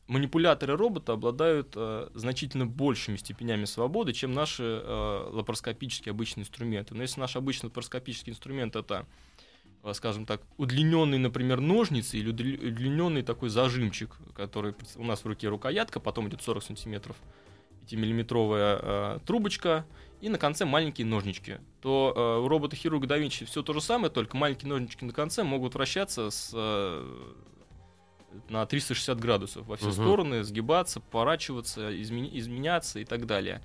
[0.08, 1.76] манипуляторы робота обладают
[2.14, 6.94] значительно большими степенями свободы, чем наши э, лапароскопические обычные инструменты.
[6.94, 9.08] Но если наш обычный лапароскопический инструмент это,
[9.94, 16.00] скажем так, удлиненный, например, ножницы или удлиненный такой зажимчик, который у нас в руке рукоятка,
[16.00, 17.16] потом идет 40 сантиметров
[17.88, 19.86] 5-миллиметровая э, трубочка
[20.22, 24.12] и на конце маленькие ножнички, то э, у робота-хирурга да Винчи все то же самое,
[24.12, 27.34] только маленькие ножнички на конце могут вращаться с, э,
[28.50, 29.94] на 360 градусов во все Мгм.
[29.94, 33.62] стороны, сгибаться, поворачиваться, измени- изменяться и так далее.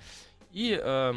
[0.51, 1.13] И э,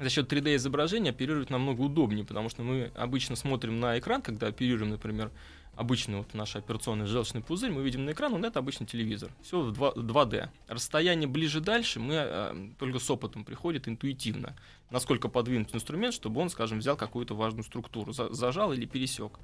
[0.00, 4.48] за счет 3D изображения оперировать намного удобнее, потому что мы обычно смотрим на экран, когда
[4.48, 5.30] оперируем, например,
[5.78, 9.30] обычный вот наш операционный желчный пузырь, мы видим на экран, но это обычный телевизор.
[9.42, 10.48] Все в 2, 2D.
[10.66, 14.56] Расстояние ближе-дальше мы э, только с опытом приходит интуитивно.
[14.90, 19.38] Насколько подвинуть инструмент, чтобы он, скажем, взял какую-то важную структуру, за- зажал или пересек.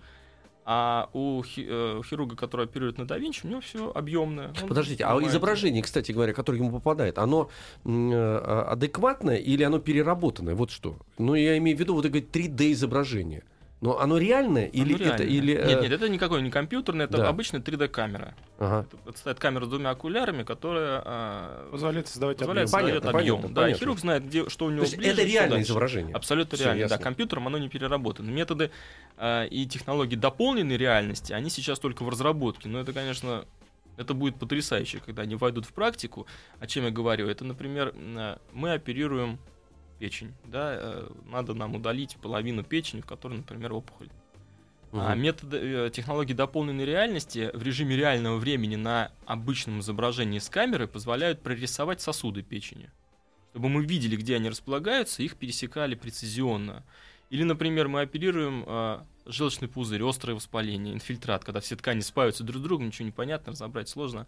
[0.66, 4.48] А у э, хирурга, который оперирует на да Винчи, у него все объемное.
[4.62, 7.50] Он Подождите, а изображение, кстати говоря, которое ему попадает, оно
[7.84, 10.54] э, адекватное или оно переработанное?
[10.54, 10.96] Вот что.
[11.18, 13.44] Ну, я имею в виду вот это 3D изображение.
[13.84, 15.26] Но оно реальное или Оно это реальное.
[15.26, 17.28] или э, Нет, нет, это никакое не компьютерное, это Да.
[17.28, 18.34] обычная 3D-камера.
[18.58, 18.86] ага.
[18.90, 22.86] Это, это стоит камера с двумя окулярами, которая а, Позволяет создавать позволяет объем.
[22.86, 23.36] Понятно, объем.
[23.36, 23.78] понятно, да, понятно.
[23.80, 25.66] хирург знает, где, что у него То есть ближе, это реальное дальше.
[25.70, 26.14] изображение.
[26.14, 26.96] Абсолютно Всё, реально, да.
[26.96, 28.30] Компьютером оно не переработано.
[28.30, 28.70] Методы
[29.18, 32.70] а, и технологии дополненной реальности, они сейчас только в разработке.
[32.70, 33.44] Но это, конечно,
[33.98, 36.26] это будет потрясающе, когда они войдут в практику.
[36.58, 37.28] О чем я говорю?
[37.28, 39.38] Это, например, а, мы оперируем
[39.98, 40.34] печень.
[40.46, 40.74] Да?
[40.76, 44.08] э, Надо нам удалить половину печени, в которой, например, опухоль.
[44.92, 45.22] А Мгм.
[45.22, 51.42] методы э, технологии дополненной реальности в режиме реального времени на обычном изображении с камеры позволяют
[51.42, 52.90] прорисовать сосуды печени.
[53.50, 56.84] Чтобы мы видели, где они располагаются, их пересекали прецизионно.
[57.30, 62.60] Или, например, мы оперируем э, желчный пузырь, острое воспаление, инфильтрат, когда все ткани спаются друг
[62.60, 64.26] с другом, ничего не понятно, разобрать сложно.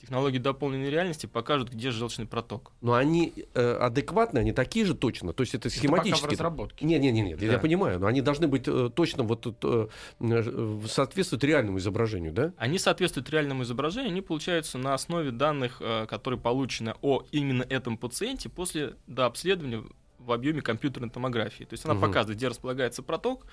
[0.00, 2.70] Технологии дополненной реальности покажут, где желчный проток.
[2.80, 5.32] Но они э, адекватны, они такие же точно.
[5.32, 6.30] То есть это Это пока в схематически.
[6.34, 6.86] разработке.
[6.86, 7.58] Нет, нет, нет, нет, я Да.
[7.58, 9.88] понимаю, но они должны быть э, точно вот э,
[10.20, 12.52] э, соответствовать реальному изображению, да?
[12.58, 17.96] Они соответствуют реальному изображению, они получаются на основе данных, э, которые получены о именно этом
[17.98, 19.82] пациенте после дообследования
[20.20, 21.64] в объеме компьютерной томографии.
[21.64, 22.02] То есть она Мгм.
[22.02, 23.46] показывает, где располагается проток,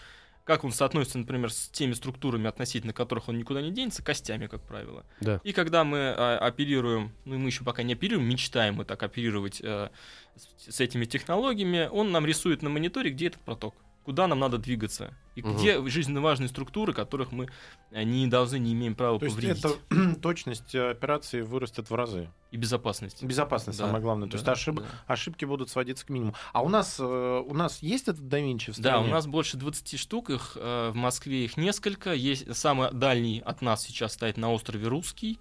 [0.46, 4.62] как он соотносится, например, с теми структурами, относительно которых он никуда не денется, костями, как
[4.62, 5.04] правило.
[5.20, 5.42] Да.
[5.44, 9.60] И когда мы э, оперируем, ну мы еще пока не оперируем, мечтаем мы так оперировать
[9.62, 9.90] э,
[10.36, 14.58] с, с этими технологиями, он нам рисует на мониторе, где этот проток, куда нам надо
[14.60, 15.58] двигаться, и Мгм.
[15.58, 17.50] где жизненно важные структуры, которых мы
[17.92, 19.66] э, не должны, не имеем права То есть повредить.
[19.66, 22.30] это точность э, операции вырастет в разы.
[22.52, 23.24] И безопасность.
[23.24, 24.28] Безопасность Да, самое главное.
[24.30, 24.86] То да, есть ошиб- да.
[25.08, 26.36] ошибки будут сводиться к минимуму.
[26.54, 29.08] А у нас, э, у нас есть этот Da Vinci в Да, стране?
[29.08, 32.14] у нас больше 20 штук, их в Москве их несколько.
[32.14, 35.40] Есть самый дальний от нас сейчас стоит на острове Русский.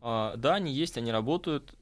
[0.00, 1.74] А, да, они есть, они работают.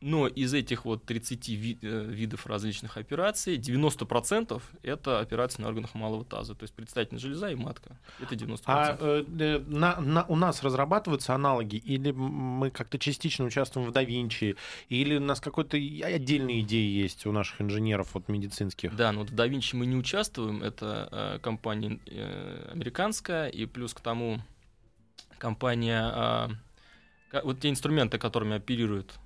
[0.00, 5.68] Э, но из этих вот 30 ви- э, видов различных операций 90% это операции на
[5.68, 6.54] органах малого таза.
[6.54, 7.98] То есть предстательная железа и матка.
[8.20, 8.60] Это 90%.
[8.66, 13.96] А э, э, на, на- у нас разрабатываются аналоги, или мы как-то частично участвуем в
[13.96, 14.56] Vinci,
[14.88, 18.94] или у нас какой-то отдельные идеи есть у наших инженеров вот, медицинских?
[18.94, 20.62] Да, но в Da Vinci мы не участвуем.
[20.62, 24.40] Это э, компания э, американская, и плюс к тому
[25.38, 26.10] компания...
[27.30, 29.18] ка- вот те инструменты, которыми оперирует э,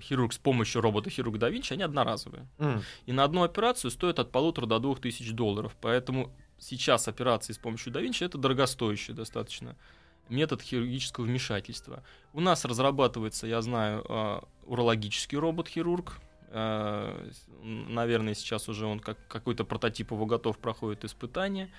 [0.00, 2.46] хирург с помощью робота хирурга да Винчи, они одноразовые.
[2.58, 2.82] М.
[3.06, 5.76] И на одну операцию стоят от полутора до двух тысяч долларов.
[5.80, 9.76] Поэтому сейчас операции с помощью да Винчи это дорогостоящий достаточно
[10.28, 12.02] метод хирургического вмешательства.
[12.32, 16.18] У нас разрабатывается, я знаю, э, урологический робот-хирург.
[16.48, 17.30] Э,
[17.62, 21.70] Наверное, сейчас уже он как какой-то прототип его готов, проходит испытания.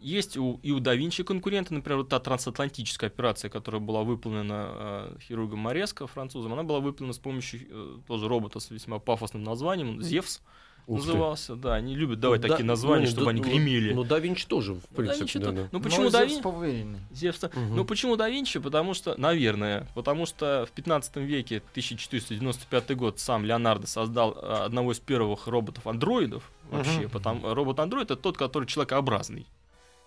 [0.00, 4.68] Есть у, и у да Винчи конкуренты, например, вот та трансатлантическая операция, которая была выполнена
[4.68, 9.42] э, хирургом Мореско, французом, она была выполнена с помощью э, тоже робота с весьма пафосным
[9.42, 10.40] названием, Зевс
[10.86, 11.06] Ух ты.
[11.06, 13.92] назывался, да, они любят давать Ну, такие да, названия, ну, чтобы да, они ну, гремели.
[13.94, 15.20] Ну, да Винчи тоже, в Да принципе.
[15.20, 15.68] Винчи да, то- да.
[15.72, 16.98] Ну почему да Зевс Винчи?
[17.12, 17.50] Зевса.
[17.54, 17.76] Мгм.
[17.76, 18.60] Ну почему да Винчи?
[18.60, 24.92] Потому что, наверное, потому что в 15 веке, 1495 год, сам Леонардо создал э, одного
[24.92, 27.00] из первых роботов-андроидов вообще.
[27.00, 27.10] Мгм.
[27.10, 29.46] Потому, робот-андроид это тот, который человекообразный.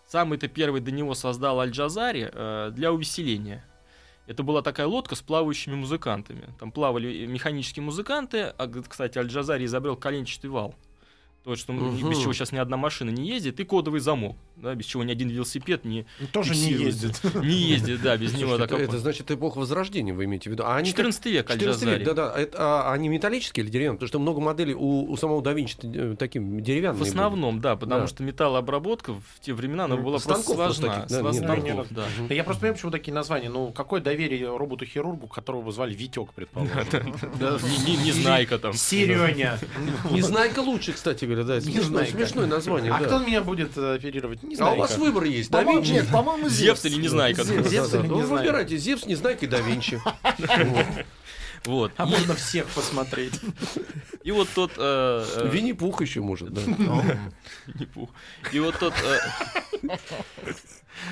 [0.08, 3.66] Самый-то первый до него создал Аль-Джазари э, для увеселения.
[4.28, 6.54] Это была такая лодка с плавающими музыкантами.
[6.60, 10.76] Там плавали механические музыканты, а, кстати, Аль-Джазари изобрел коленчатый вал.
[11.43, 12.10] То, что м, Мгм.
[12.10, 15.12] без чего сейчас ни одна машина не ездит, и кодовый замок, да, без чего ни
[15.13, 17.21] один велосипед не, Ну, Тоже не ездит.
[17.36, 18.56] не ездит, да, без него.
[18.56, 20.63] Это, это значит эпоха Возрождения, вы имеете в виду?
[20.65, 22.00] А они как- 14 век 14 Аль-Джазари.
[22.00, 22.36] век, да-да.
[22.58, 23.95] А, они металлические или деревянные?
[23.97, 27.78] Потому что много моделей у, у самого да Винчи э, таким деревянные В основном, да,
[27.78, 28.08] потому Да.
[28.08, 30.95] что металлообработка в те времена она Ну, была просто станков просто сложна.
[31.04, 31.88] таких, да, Сла- нет, станков, нет.
[31.91, 32.06] да.
[32.17, 32.28] были.
[32.28, 33.50] Да я просто понимаю, почему такие названия.
[33.50, 36.73] Ну, какое доверие роботу-хирургу, которого звали Витек, предположим.
[37.86, 38.73] Не- не- Незнайка там.
[38.73, 39.60] Сереня.
[40.12, 41.56] Незнайка лучше, кстати говоря, да.
[41.58, 43.06] это Смешное, название, А да.
[43.06, 44.43] кто меня будет э, оперировать?
[44.43, 44.76] Не А знаю.
[44.76, 45.91] у вас выбор есть, да Винчи?
[45.91, 47.43] нет, по-моему, Зевс или Незнайка.
[47.43, 48.34] Зевс или Ну, Незнайка?
[48.34, 50.02] выбирайте, Зевс, Незнайка и да Винчи.
[51.65, 51.91] Вот.
[51.97, 53.41] А И- можно всех посмотреть.
[54.23, 54.71] И вот тот...
[54.78, 56.62] э, э, Винни-Пух еще может, да.
[57.67, 58.10] Винни-Пух.
[58.54, 58.93] И вот тот...
[59.04, 59.88] э,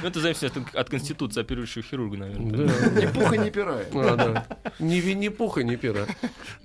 [0.01, 2.67] Ну, это зависит от, от конституции оперирующего хирурга, наверное.
[2.67, 3.01] Да.
[3.01, 3.81] Ни пуха, ни пера.
[3.93, 4.47] А, да.
[4.79, 6.07] Ни Винни-Пуха, ни пера.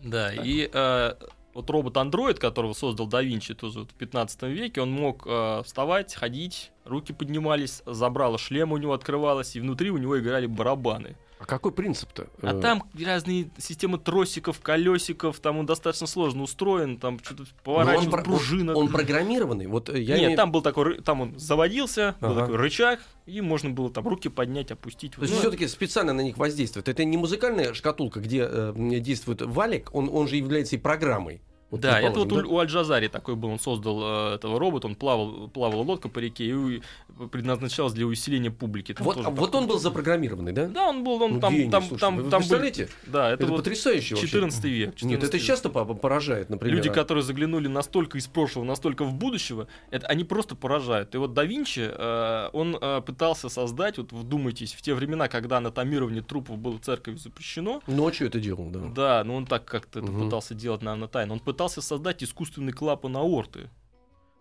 [0.03, 1.15] Да, и э,
[1.55, 6.15] вот робот-андроид, которого создал да Винчи тоже вот в 15 веке, он мог э, вставать,
[6.15, 11.17] ходить, руки поднимались, забрало шлем у него открывалось, и внутри у него играли барабаны.
[11.41, 12.27] А какой принцип-то?
[12.43, 18.17] А Э, там разные системы тросиков, колесиков, там он достаточно сложно устроен, там что-то поворачивается,
[18.19, 18.75] он, пружина.
[18.77, 19.67] он программированный.
[19.67, 22.41] Вот э, я Нет, имею- там был такой, там он заводился, был Ага.
[22.43, 25.13] такой рычаг, и можно было там руки поднять, опустить.
[25.13, 26.89] То есть Ну, все-таки специально на них воздействует.
[26.91, 31.41] Это не музыкальная шкатулка, где э, действует валик, он, он же является и программой.
[31.71, 34.97] Вот да, это вот предположим, у, Аль-Джазари такой был, он создал э, этого робота, он
[34.97, 36.83] плавал, плавала лодка по реке и
[37.31, 38.93] предназначалась для усиления публики.
[38.93, 40.67] Там Вот, а вот он был запрограммировный, да?
[40.67, 42.89] Да, он был, он Ну, там, гений, там, слушай, там, вы там были- представляете?
[43.07, 44.27] Да, это, Это, вот потрясающе вообще.
[44.29, 44.89] 14 век.
[44.89, 45.47] Нет, 14 это век.
[45.47, 46.77] часто по- поражает, например.
[46.77, 51.15] Люди, а- которые заглянули настолько из прошлого, настолько в будущего, это, они просто поражают.
[51.15, 55.59] И вот да Винчи, э, он э, пытался создать, вот вдумайтесь, в те времена, когда
[55.59, 58.81] анатомирование трупов было церковью запрещено, Ночью это делал, да.
[58.93, 60.25] да, но он так как-то Мгм.
[60.25, 63.71] пытался делать, наверное, тайно, он пытался создать искусственный клапан аорты.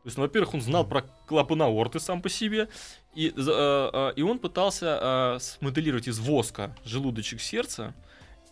[0.04, 2.70] То есть, ну, во-первых, он знал про клапан аорты сам по себе,
[3.14, 7.94] и, э, э, и он пытался э, смоделировать из воска желудочек сердца.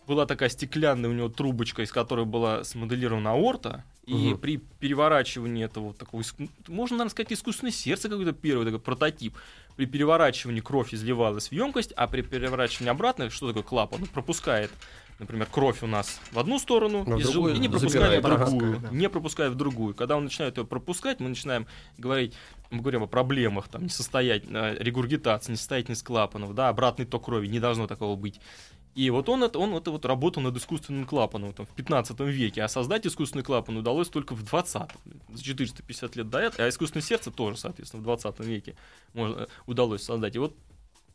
[0.06, 4.38] Была такая стеклянная у него трубочка, из которой была смоделирована аорта, и Мгм.
[4.38, 6.22] при переворачивании этого такого,
[6.66, 9.34] можно, наверное, сказать, искусственное сердце какой-то первый такой прототип.
[9.76, 14.02] При переворачивании кровь изливалась в емкость, а при переворачивании обратно, что такое клапан?
[14.02, 14.70] Он пропускает,
[15.18, 18.80] например, кровь у нас в одну сторону в из другую и не пропускает в другую.
[18.90, 19.94] Не пропускает в другую.
[19.94, 22.34] Когда он начинает ее пропускать, мы начинаем говорить,
[22.70, 27.86] мы говорим о проблемах, там, несостоятельной регургитации, несостоятельность клапанов, да, обратный ток крови, не должно
[27.86, 28.40] такого быть.
[28.94, 32.64] И вот он, это, он это вот работал над искусственным клапаном там, в 15 веке,
[32.64, 34.90] а создать искусственный клапан удалось только в 20
[35.28, 38.74] за 450 лет до этого, а искусственное сердце тоже, соответственно, в 20 веке
[39.14, 40.34] можно, удалось создать.
[40.34, 40.56] И вот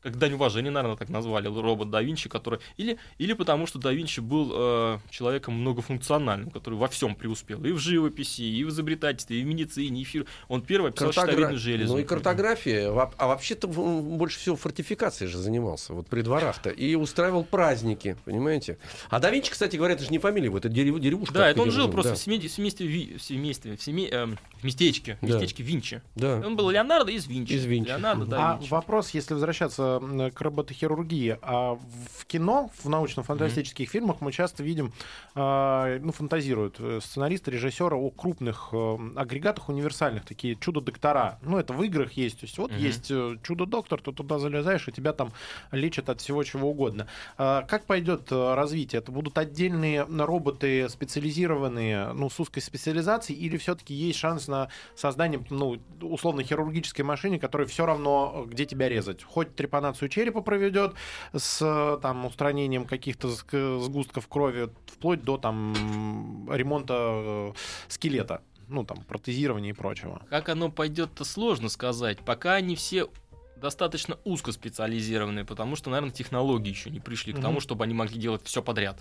[0.04, 2.60] как дань уважения, наверное, так назвали робот да Винчи, который...
[2.78, 7.64] Или, или потому что да Винчи был э, человеком многофункциональным, который во всем преуспел.
[7.64, 10.26] И в живописи, и в изобретательстве, и в медицине, и в фир...
[10.50, 11.94] Он первый описал Картогра- щитовидную железу.
[11.94, 12.90] Ну и картография.
[13.18, 16.70] А вообще-то он больше всего фортификацией же занимался, вот при дворах-то.
[16.70, 18.78] И устраивал праздники, понимаете?
[19.10, 21.34] А да Винчи, кстати говоря, это же не фамилия это дерев- деревушка.
[21.34, 22.16] Да, это он жил жил, просто да.
[22.16, 25.34] в, семействе, в семействе, Ви- в семействе, в, семей- эм, в местечке, в Да.
[25.34, 26.02] местечке Винчи.
[26.16, 26.42] Да.
[26.46, 27.54] Он был Леонардо из Винчи.
[27.54, 27.88] Из Винчи.
[27.90, 28.70] Леонардо да А Винчи.
[28.70, 29.93] вопрос, если возвращаться
[30.34, 31.76] к роботохирургии, а
[32.20, 34.92] в кино, в научно-фантастических фильмах мы часто видим,
[35.36, 41.40] а, ну, фантазируют э, сценаристы, режиссеры о крупных э, агрегатах универсальных, такие чудо-доктора.
[41.42, 42.40] Ну, это в играх есть.
[42.40, 42.80] То есть вот Мгм.
[42.80, 45.32] есть э, чудо-доктор, ты туда залезаешь, и тебя там
[45.72, 47.08] лечат от всего чего угодно.
[47.38, 49.00] А Как пойдет э, развитие?
[49.00, 55.44] Это будут отдельные роботы специализированные, ну, с узкой специализацией, или все-таки есть шанс на создание,
[55.50, 59.24] ну, условно, хирургической машины, которая все равно, э, где тебя резать?
[59.24, 60.94] Хоть трепанацию черепа проведет
[61.34, 67.54] с э, там, устранением каких-то сгустков крови, вплоть до там ремонта э,
[67.90, 70.22] скелета, ну, там, протезирования и прочего.
[70.30, 72.20] Как оно пойдет-то сложно сказать.
[72.20, 73.10] Пока они все
[73.58, 77.62] достаточно узкоспециализированные, потому что, наверное, технологии еще не пришли к тому, Мгм.
[77.62, 79.00] чтобы они могли делать все подряд.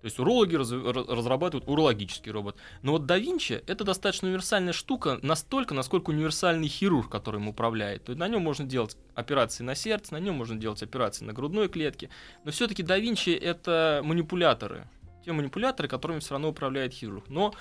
[0.00, 2.56] То есть урологи раз- раз- разрабатывают урологический робот.
[2.82, 8.04] Но вот да Винчи это достаточно универсальная штука, настолько, насколько универсальный хирург, который им управляет.
[8.04, 11.32] То есть на нем можно делать операции на сердце, на нем можно делать операции на
[11.32, 12.10] грудной клетке.
[12.44, 14.88] Но все-таки да Винчи это манипуляторы.
[15.24, 17.28] Те манипуляторы, которыми все равно управляет хирург.
[17.28, 17.52] Но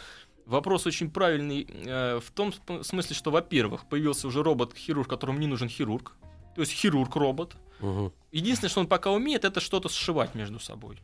[0.46, 5.68] Вопрос очень правильный э, в том смысле, что, во-первых, появился уже робот-хирург, которому не нужен
[5.68, 6.14] хирург.
[6.54, 7.58] То есть хирург-робот.
[7.80, 8.14] Мгм.
[8.32, 11.00] Единственное, что он пока умеет, это что-то сшивать между собой.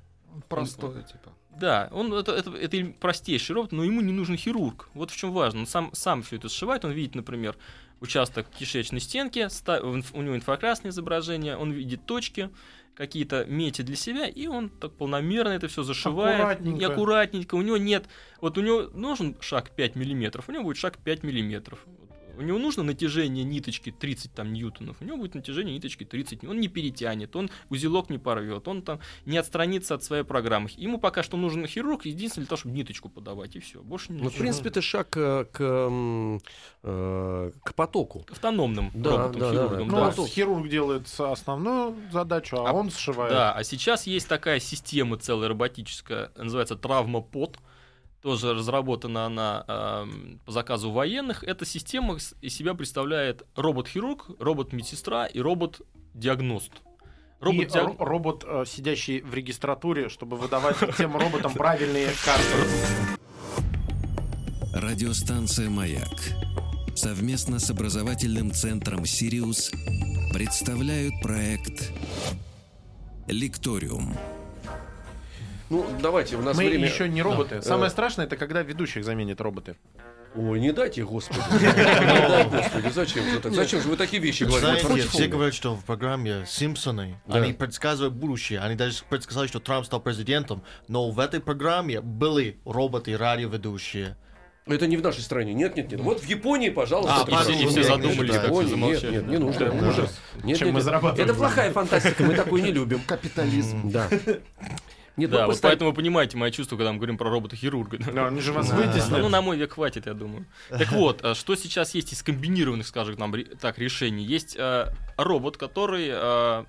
[0.50, 1.34] Простое, типа.
[1.60, 4.90] Да, он это, это, это простейший робот, но ему не нужен хирург.
[4.94, 5.62] Вот в чем важно.
[5.62, 6.86] Он сам, сам все это сшивает.
[6.86, 7.58] Он видит, например,
[8.00, 9.48] участок кишечной стенки,
[10.14, 12.50] у него инфракрасное изображение, он видит точки,
[12.96, 16.40] какие-то мети для себя, и он так полномерно это все зашивает.
[16.40, 16.82] Аккуратненько.
[16.82, 17.56] И аккуратненько.
[17.56, 18.06] У него нет...
[18.42, 21.86] Вот у него нужен шаг 5 миллиметров, у него будет шаг 5 миллиметров.
[22.38, 26.44] У него нужно натяжение ниточки 30 там ньютонов, у него будет натяжение ниточки 30.
[26.44, 30.70] Он не перетянет, он узелок не порвет, он там не отстранится от своей программы.
[30.78, 33.82] Ему пока что нужен хирург, единственное для того, чтобы ниточку подавать, и все.
[33.82, 36.40] Больше не Ну, в принципе, это шаг к, м,
[36.84, 38.26] э, к потоку.
[38.32, 39.88] автономным Да, роботом, да, да, хирургом.
[39.88, 40.28] Ну, да.
[40.28, 43.32] хирург делает основную задачу, а, А- он сшивает.
[43.32, 47.58] Да, а сейчас есть такая система целая роботическая, называется травмопод.
[48.22, 51.44] Тоже разработана она эм, по заказу военных.
[51.44, 56.72] Эта система из себя представляет робот-хирург, робот-медсестра и робот-диагност.
[56.72, 63.18] И Робот-диаг- ро- робот, э, сидящий в регистратуре, чтобы выдавать тем роботам правильные карты.
[64.74, 66.14] Радиостанция «Маяк»
[66.96, 69.72] совместно с образовательным центром «Сириус»
[70.32, 71.92] представляют проект
[73.28, 74.14] «Лекториум».
[75.72, 76.86] Ну, давайте, у нас Мы время...
[76.88, 77.56] еще не роботы.
[77.56, 77.62] Да.
[77.62, 77.92] Самое Э.
[77.92, 79.78] страшное, это когда ведущих заменят роботы.
[80.36, 81.40] Ой, не дайте, господи.
[81.62, 83.54] Не дай, господи, зачем же так?
[83.54, 84.86] Зачем же вы такие вещи говорите?
[84.86, 87.38] Знаете, все говорят, что в программе Симпсоны Да.
[87.40, 88.60] они предсказывают будущее.
[88.60, 90.62] Они даже предсказали, что Трамп стал президентом.
[90.90, 94.18] Но в этой программе были роботы-радиоведущие.
[94.68, 95.54] Это не в нашей стране.
[95.54, 96.02] Нет, нет, нет.
[96.02, 97.16] Вот в Японии, пожалуйста.
[97.16, 97.64] А, и все- пожалуйста.
[97.64, 99.66] и все Нет, задумались, нет, не нужно.
[99.72, 100.20] Да, ужас.
[100.44, 100.84] Нет, Чем нет, мы нет.
[100.84, 101.30] зарабатываем.
[101.30, 103.00] Это плохая фантастика, мы такую не любим.
[103.08, 103.90] Капитализм.
[103.90, 104.08] Да.
[105.18, 107.98] Нет, Да, ну, вот поставь- поэтому вы понимаете мои чувства, когда мы говорим про робота-хирурга.
[108.14, 108.76] Но они же вас Да.
[108.78, 109.20] вытеснят.
[109.20, 110.46] Ну, на мой век хватит, я думаю.
[110.70, 114.24] Так вот, а что сейчас есть из комбинированных, скажем нам, так, решений?
[114.24, 116.66] Есть э, робот, который э,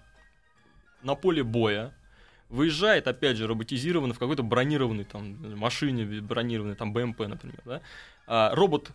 [1.03, 1.95] на поле боя
[2.49, 7.81] выезжает, опять же, роботизированно в какой-то бронированной там машине, бронированной там БМП, например, да?
[8.27, 8.91] А, робот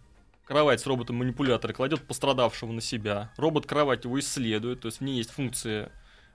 [0.46, 3.32] кровать с роботом-манипулятором кладет пострадавшего на себя.
[3.38, 5.90] Робот-кровать его исследует, то есть в ней есть функции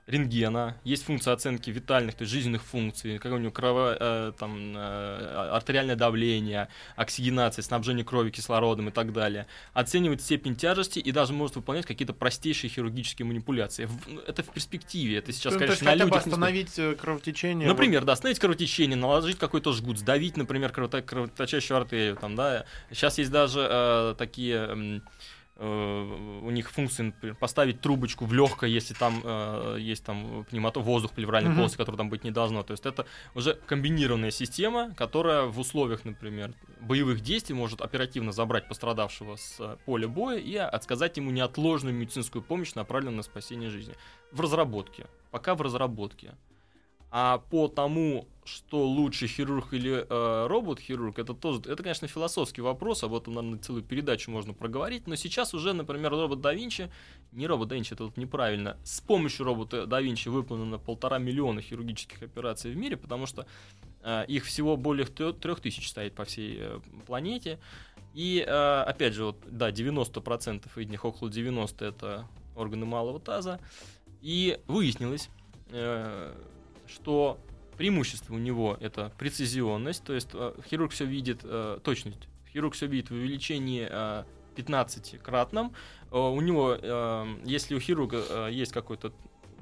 [0.07, 4.75] рентгена, есть функция оценки витальных, то есть жизненных функций, как у него крово, э, там,
[4.77, 9.47] э, артериальное давление, оксигенация, снабжение крови кислородом и так далее.
[9.73, 13.89] Оценивает степень тяжести и даже может выполнять какие-то простейшие хирургические манипуляции.
[14.09, 16.27] Ну, это в перспективе, это сейчас, Ну, то есть конечно, на людях...
[16.27, 17.69] остановить э, кровотечение.
[17.69, 22.17] Например, да, остановить кровотечение, наложить какой-то жгут, сдавить, например, кровото- кровоточащую артерию.
[22.17, 22.65] Там, да.
[22.91, 25.01] Сейчас есть даже э, такие э,
[25.59, 31.13] у них функции, например, поставить трубочку в легкое, если там э, есть там пневмато воздух
[31.13, 31.59] плевральной Мгм.
[31.59, 32.63] полости, который там быть не должно.
[32.63, 38.67] То есть это уже комбинированная система, которая в условиях, например, боевых действий может оперативно забрать
[38.67, 43.95] пострадавшего с э, поля боя и отсказать ему неотложную медицинскую помощь, направленную на спасение жизни.
[44.33, 45.07] В разработке.
[45.31, 46.35] Пока в разработке.
[47.15, 53.05] А по тому, что лучше хирург или э, робот-хирург, это тоже, это, конечно, философский вопрос,
[53.05, 56.91] об этом, наверное, целую передачу можно проговорить, но сейчас уже, например, робот да Винчи,
[57.33, 61.61] не робот да Винчи, это вот неправильно, с помощью робота да Винчи выполнено полтора миллиона
[61.61, 63.47] хирургических операций в мире, потому что
[64.01, 67.59] э, их всего более трех тысяч стоит по всей э, планете,
[68.15, 73.61] и, э, опять же, вот, да, 90% из них, около 90% это органы малого таза,
[74.23, 75.29] и выяснилось,
[75.73, 76.35] э,
[76.93, 77.39] что
[77.77, 82.87] преимущество у него это прецизионность, то есть э, хирург все видит, э, точность, хирург все
[82.87, 84.25] видит в увеличении э,
[84.57, 85.73] 15-кратном.
[86.11, 86.77] Э, у него,
[87.45, 89.13] если у хирурга есть какой-то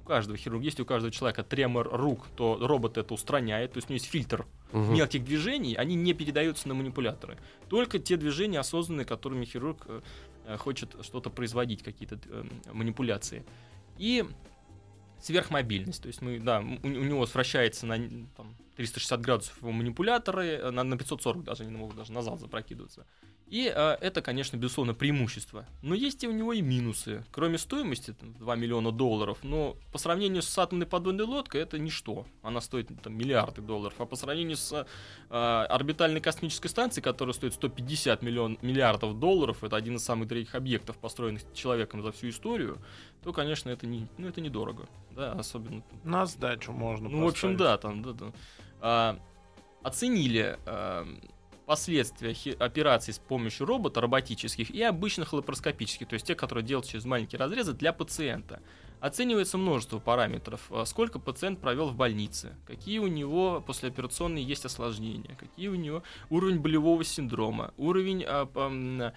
[0.04, 3.88] у каждого хирурга, если у каждого человека тремор рук, то робот это устраняет, то есть
[3.88, 4.94] у него есть фильтр Мгм.
[4.94, 7.38] мелких движений, они не передаются на манипуляторы.
[7.68, 9.86] Только те движения осознанные, которыми хирург
[10.58, 13.44] хочет что-то производить, какие-то э, манипуляции.
[13.98, 14.24] И
[15.20, 16.02] сверхмобильность.
[16.02, 17.96] То есть мы, да, у, у него вращается на
[18.36, 23.06] там, 360 градусов его манипуляторы, э, на, на 540 даже они могут даже назад запрокидываться.
[23.50, 25.66] И э, это, конечно, безусловно, преимущество.
[25.82, 27.24] Но есть и у него и минусы.
[27.32, 32.26] Кроме стоимости, там, 2 миллиона долларов, но по сравнению с атомной подводной лодкой это ничто.
[32.42, 33.94] Она стоит там, миллиарды долларов.
[33.98, 34.86] А по сравнению с
[35.30, 40.54] э, орбитальной космической станцией, которая стоит 150 миллион, миллиардов долларов, это один из самых дорогих
[40.54, 42.78] объектов, построенных человеком за всю историю,
[43.24, 44.88] то, конечно, это, не, ну, это недорого.
[45.10, 47.58] Да, особенно На сдачу можно ну, в общем, поставить.
[47.58, 48.32] да, там, да, да.
[48.80, 49.18] А,
[49.82, 51.04] оценили а,
[51.70, 57.04] последствия операций с помощью робота роботических и обычных лапароскопических, то есть те, которые делают через
[57.04, 58.60] маленькие разрезы для пациента.
[58.98, 60.62] Оценивается множество параметров.
[60.70, 66.02] А, Сколько пациент провел в больнице, какие у него послеоперационные есть осложнения, какие у него
[66.28, 69.12] уровень болевого синдрома, уровень а, а,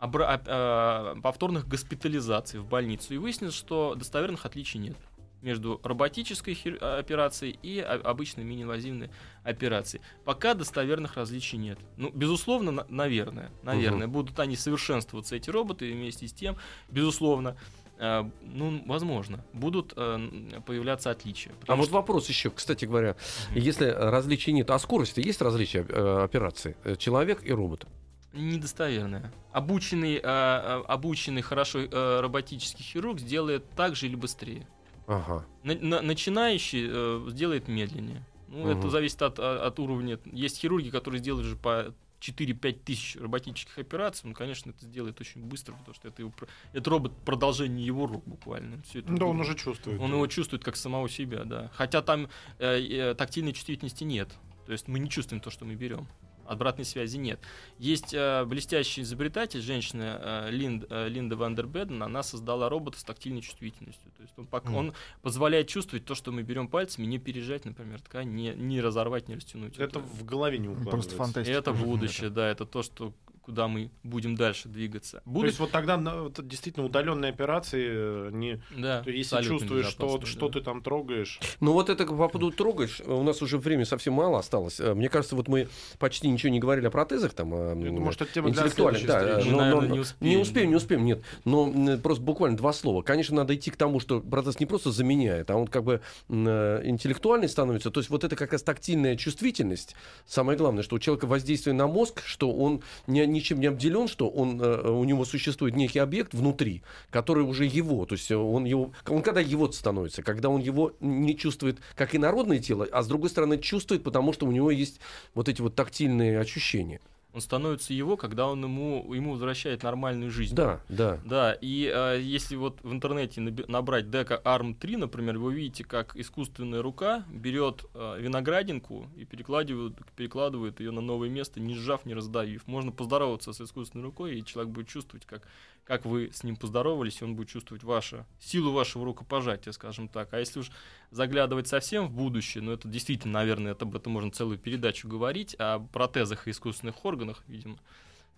[0.00, 3.14] а, повторных госпитализаций в больницу.
[3.14, 4.96] И выяснилось, что достоверных отличий нет
[5.42, 9.10] между роботической а, операцией и обычной мини-инвазивной
[9.44, 10.02] операцией.
[10.24, 11.78] Пока достоверных различий нет.
[11.96, 16.56] Ну, безусловно, на- наверное, наверное, будут они совершенствоваться, эти роботы, и вместе с тем,
[16.90, 17.56] безусловно,
[17.98, 21.52] э, ну, возможно, будут э, появляться отличия.
[21.52, 23.16] А Потому вот что- вопрос еще, кстати говоря,
[23.54, 26.76] если э, различий нет, а скорости есть различия э, операции?
[26.98, 27.86] Человек и робот.
[28.32, 29.32] Недостоверная.
[29.52, 31.80] Обученный, обученный хорошо
[32.20, 34.68] роботический хирург сделает так же или быстрее.
[35.10, 35.44] Ага.
[35.64, 38.24] На- на- начинающий э, сделает медленнее.
[38.48, 38.78] Ну, Мгм.
[38.78, 40.18] это зависит от, от уровня.
[40.32, 44.28] Есть хирурги, которые сделают же по 4-5 тысяч роботических операций.
[44.28, 46.32] Он, конечно, это сделает очень быстро, потому что это, его
[46.72, 48.82] это робот продолжение его рук буквально.
[48.82, 49.46] Всё это Да, он будет.
[49.48, 50.00] уже чувствует.
[50.00, 51.70] Он его чувствует как самого себя, да.
[51.74, 54.28] Хотя там э, э, тактильной чувствительности нет.
[54.66, 56.06] То есть мы не чувствуем то, что мы берем.
[56.50, 57.38] Обратной связи нет.
[57.78, 63.40] Есть э, блестящий изобретатель, женщина э, Линд- э, Линда Вандербеден, она создала робота с тактильной
[63.40, 64.10] чувствительностью.
[64.16, 64.74] То есть он, пок- Мгм.
[64.74, 69.28] он позволяет чувствовать то, что мы берем пальцами, не пережать, например, ткань, не, не разорвать,
[69.28, 69.78] не растянуть.
[69.78, 70.90] Это в голове не укладывается.
[70.90, 71.56] Просто И фантастика.
[71.56, 73.12] это будущее, да, это то, что
[73.50, 75.16] куда мы будем дальше двигаться.
[75.24, 78.60] То Будут, есть вот тогда вот действительно удаленные операции э, не...
[78.76, 80.58] да, то если чувствуешь, что, безопасные, что да.
[80.60, 84.38] ты там трогаешь, Ну вот это по поводу трогаешь, у нас уже времени совсем мало
[84.38, 84.78] осталось.
[84.78, 85.66] Э, Мне кажется, вот мы
[85.98, 87.52] почти ничего не говорили о протезах там.
[87.52, 89.48] о, я м, думаю, что это тема интеллектуальных, да, встречи.
[89.48, 90.70] но- Мы, но- наверное, но- не успеем, не успеем, да.
[90.70, 91.22] не успеем, нет.
[91.44, 93.02] Но просто буквально два слова.
[93.02, 96.80] Конечно, надо идти к тому, что протез не просто заменяет, а он как бы э,
[96.84, 97.90] интеллектуальный становится.
[97.90, 99.96] То есть вот это как раз тактильная чувствительность.
[100.24, 104.28] Самое главное, что у человека воздействие на мозг, что он ни- ничем не обделен, что
[104.28, 108.06] он, э, у него существует некий объект внутри, который уже его.
[108.06, 112.58] То есть он его, он когда его становится, когда он его не чувствует как инородное
[112.58, 115.00] тело, а с другой стороны чувствует, потому что у него есть
[115.34, 117.00] вот эти вот тактильные ощущения.
[117.32, 120.54] Он становится его, когда он ему, ему возвращает нормальную жизнь.
[120.54, 121.20] Да, да.
[121.24, 126.16] Да, и э, если вот в интернете набрать дека ARM 3, например, вы увидите, как
[126.16, 132.14] искусственная рука берет э, виноградинку и перекладывает, перекладывает ее на новое место, не сжав, не
[132.14, 132.66] раздавив.
[132.66, 135.46] Можно поздороваться с искусственной рукой, и человек будет чувствовать, как,
[135.90, 140.32] как вы с ним поздоровались, он будет чувствовать вашу, силу вашего рукопожатия, скажем так.
[140.32, 140.70] А если уж
[141.10, 145.56] заглядывать совсем в будущее, ну это действительно, наверное, это, об этом можно целую передачу говорить,
[145.58, 147.76] о протезах и искусственных органах, видимо,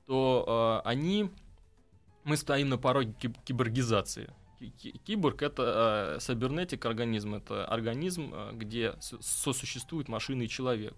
[0.07, 1.29] то э, они
[2.25, 4.33] мы стоим на пороге киб- киборгизации.
[4.59, 10.49] Ки- ки- Киборг это э, сабернетик организм, это организм, э, где с- сосуществует машина и
[10.49, 10.95] человек.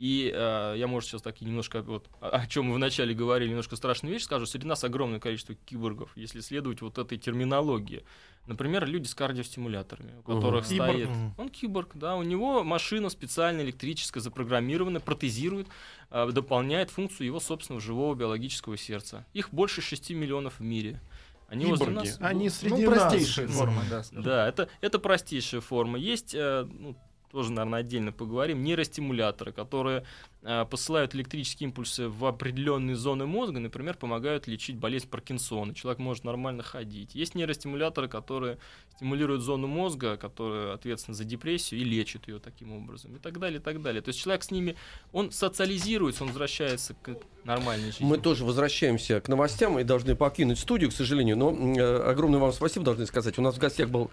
[0.00, 3.76] И э, я, может, сейчас так и немножко вот, о, чем мы вначале говорили, немножко
[3.76, 4.46] страшную вещь скажу.
[4.46, 8.02] Среди нас огромное количество киборгов, если следовать вот этой терминологии.
[8.46, 10.90] Например, люди с кардиостимуляторами, у которых Киборг.
[10.90, 11.08] стоит...
[11.36, 15.68] Он киборг, да, у него машина специально электрическая, запрограммированная, протезирует,
[16.10, 19.26] э, дополняет функцию его собственного живого биологического сердца.
[19.34, 20.98] Их больше 6 миллионов в мире.
[21.46, 22.08] Они возле Киборги.
[22.08, 23.02] нас- Они ну, среди ну, нас.
[23.02, 24.02] простейшая форма, да.
[24.02, 24.24] скажем.
[24.24, 25.98] да, это, это простейшая форма.
[25.98, 26.96] Есть, э, ну,
[27.30, 30.04] тоже, наверное, отдельно поговорим, нейростимуляторы, которые
[30.42, 35.74] посылают электрические импульсы в определенные зоны мозга, например, помогают лечить болезнь Паркинсона.
[35.74, 37.14] Человек может нормально ходить.
[37.14, 38.58] Есть нейростимуляторы, которые
[38.96, 43.16] стимулируют зону мозга, которая ответственна за депрессию и лечат ее таким образом.
[43.16, 44.02] И так далее, и так далее.
[44.02, 44.76] То есть человек с ними,
[45.12, 48.04] он социализируется, он возвращается к нормальной жизни.
[48.04, 51.36] Мы тоже возвращаемся к новостям и должны покинуть студию, к сожалению.
[51.36, 53.38] Но э, огромное вам спасибо должны сказать.
[53.38, 54.10] У нас в гостях был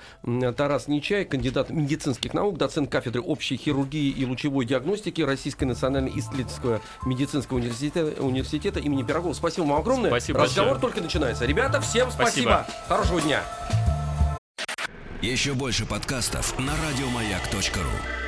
[0.56, 6.82] Тарас Нечай, кандидат медицинских наук, доцент кафедры общей хирургии и лучевой диагностики Российской национальной исследовательского
[7.06, 9.34] медицинского университета, университета имени Пирогова.
[9.34, 10.10] Спасибо вам огромное.
[10.10, 10.82] Спасибо Разговор большое.
[10.94, 11.46] только начинается.
[11.46, 12.66] Ребята, всем спасибо.
[12.66, 12.86] Спасибо.
[12.88, 13.44] Хорошего дня.
[15.22, 18.27] Еще больше подкастов на радиомаяк.ру.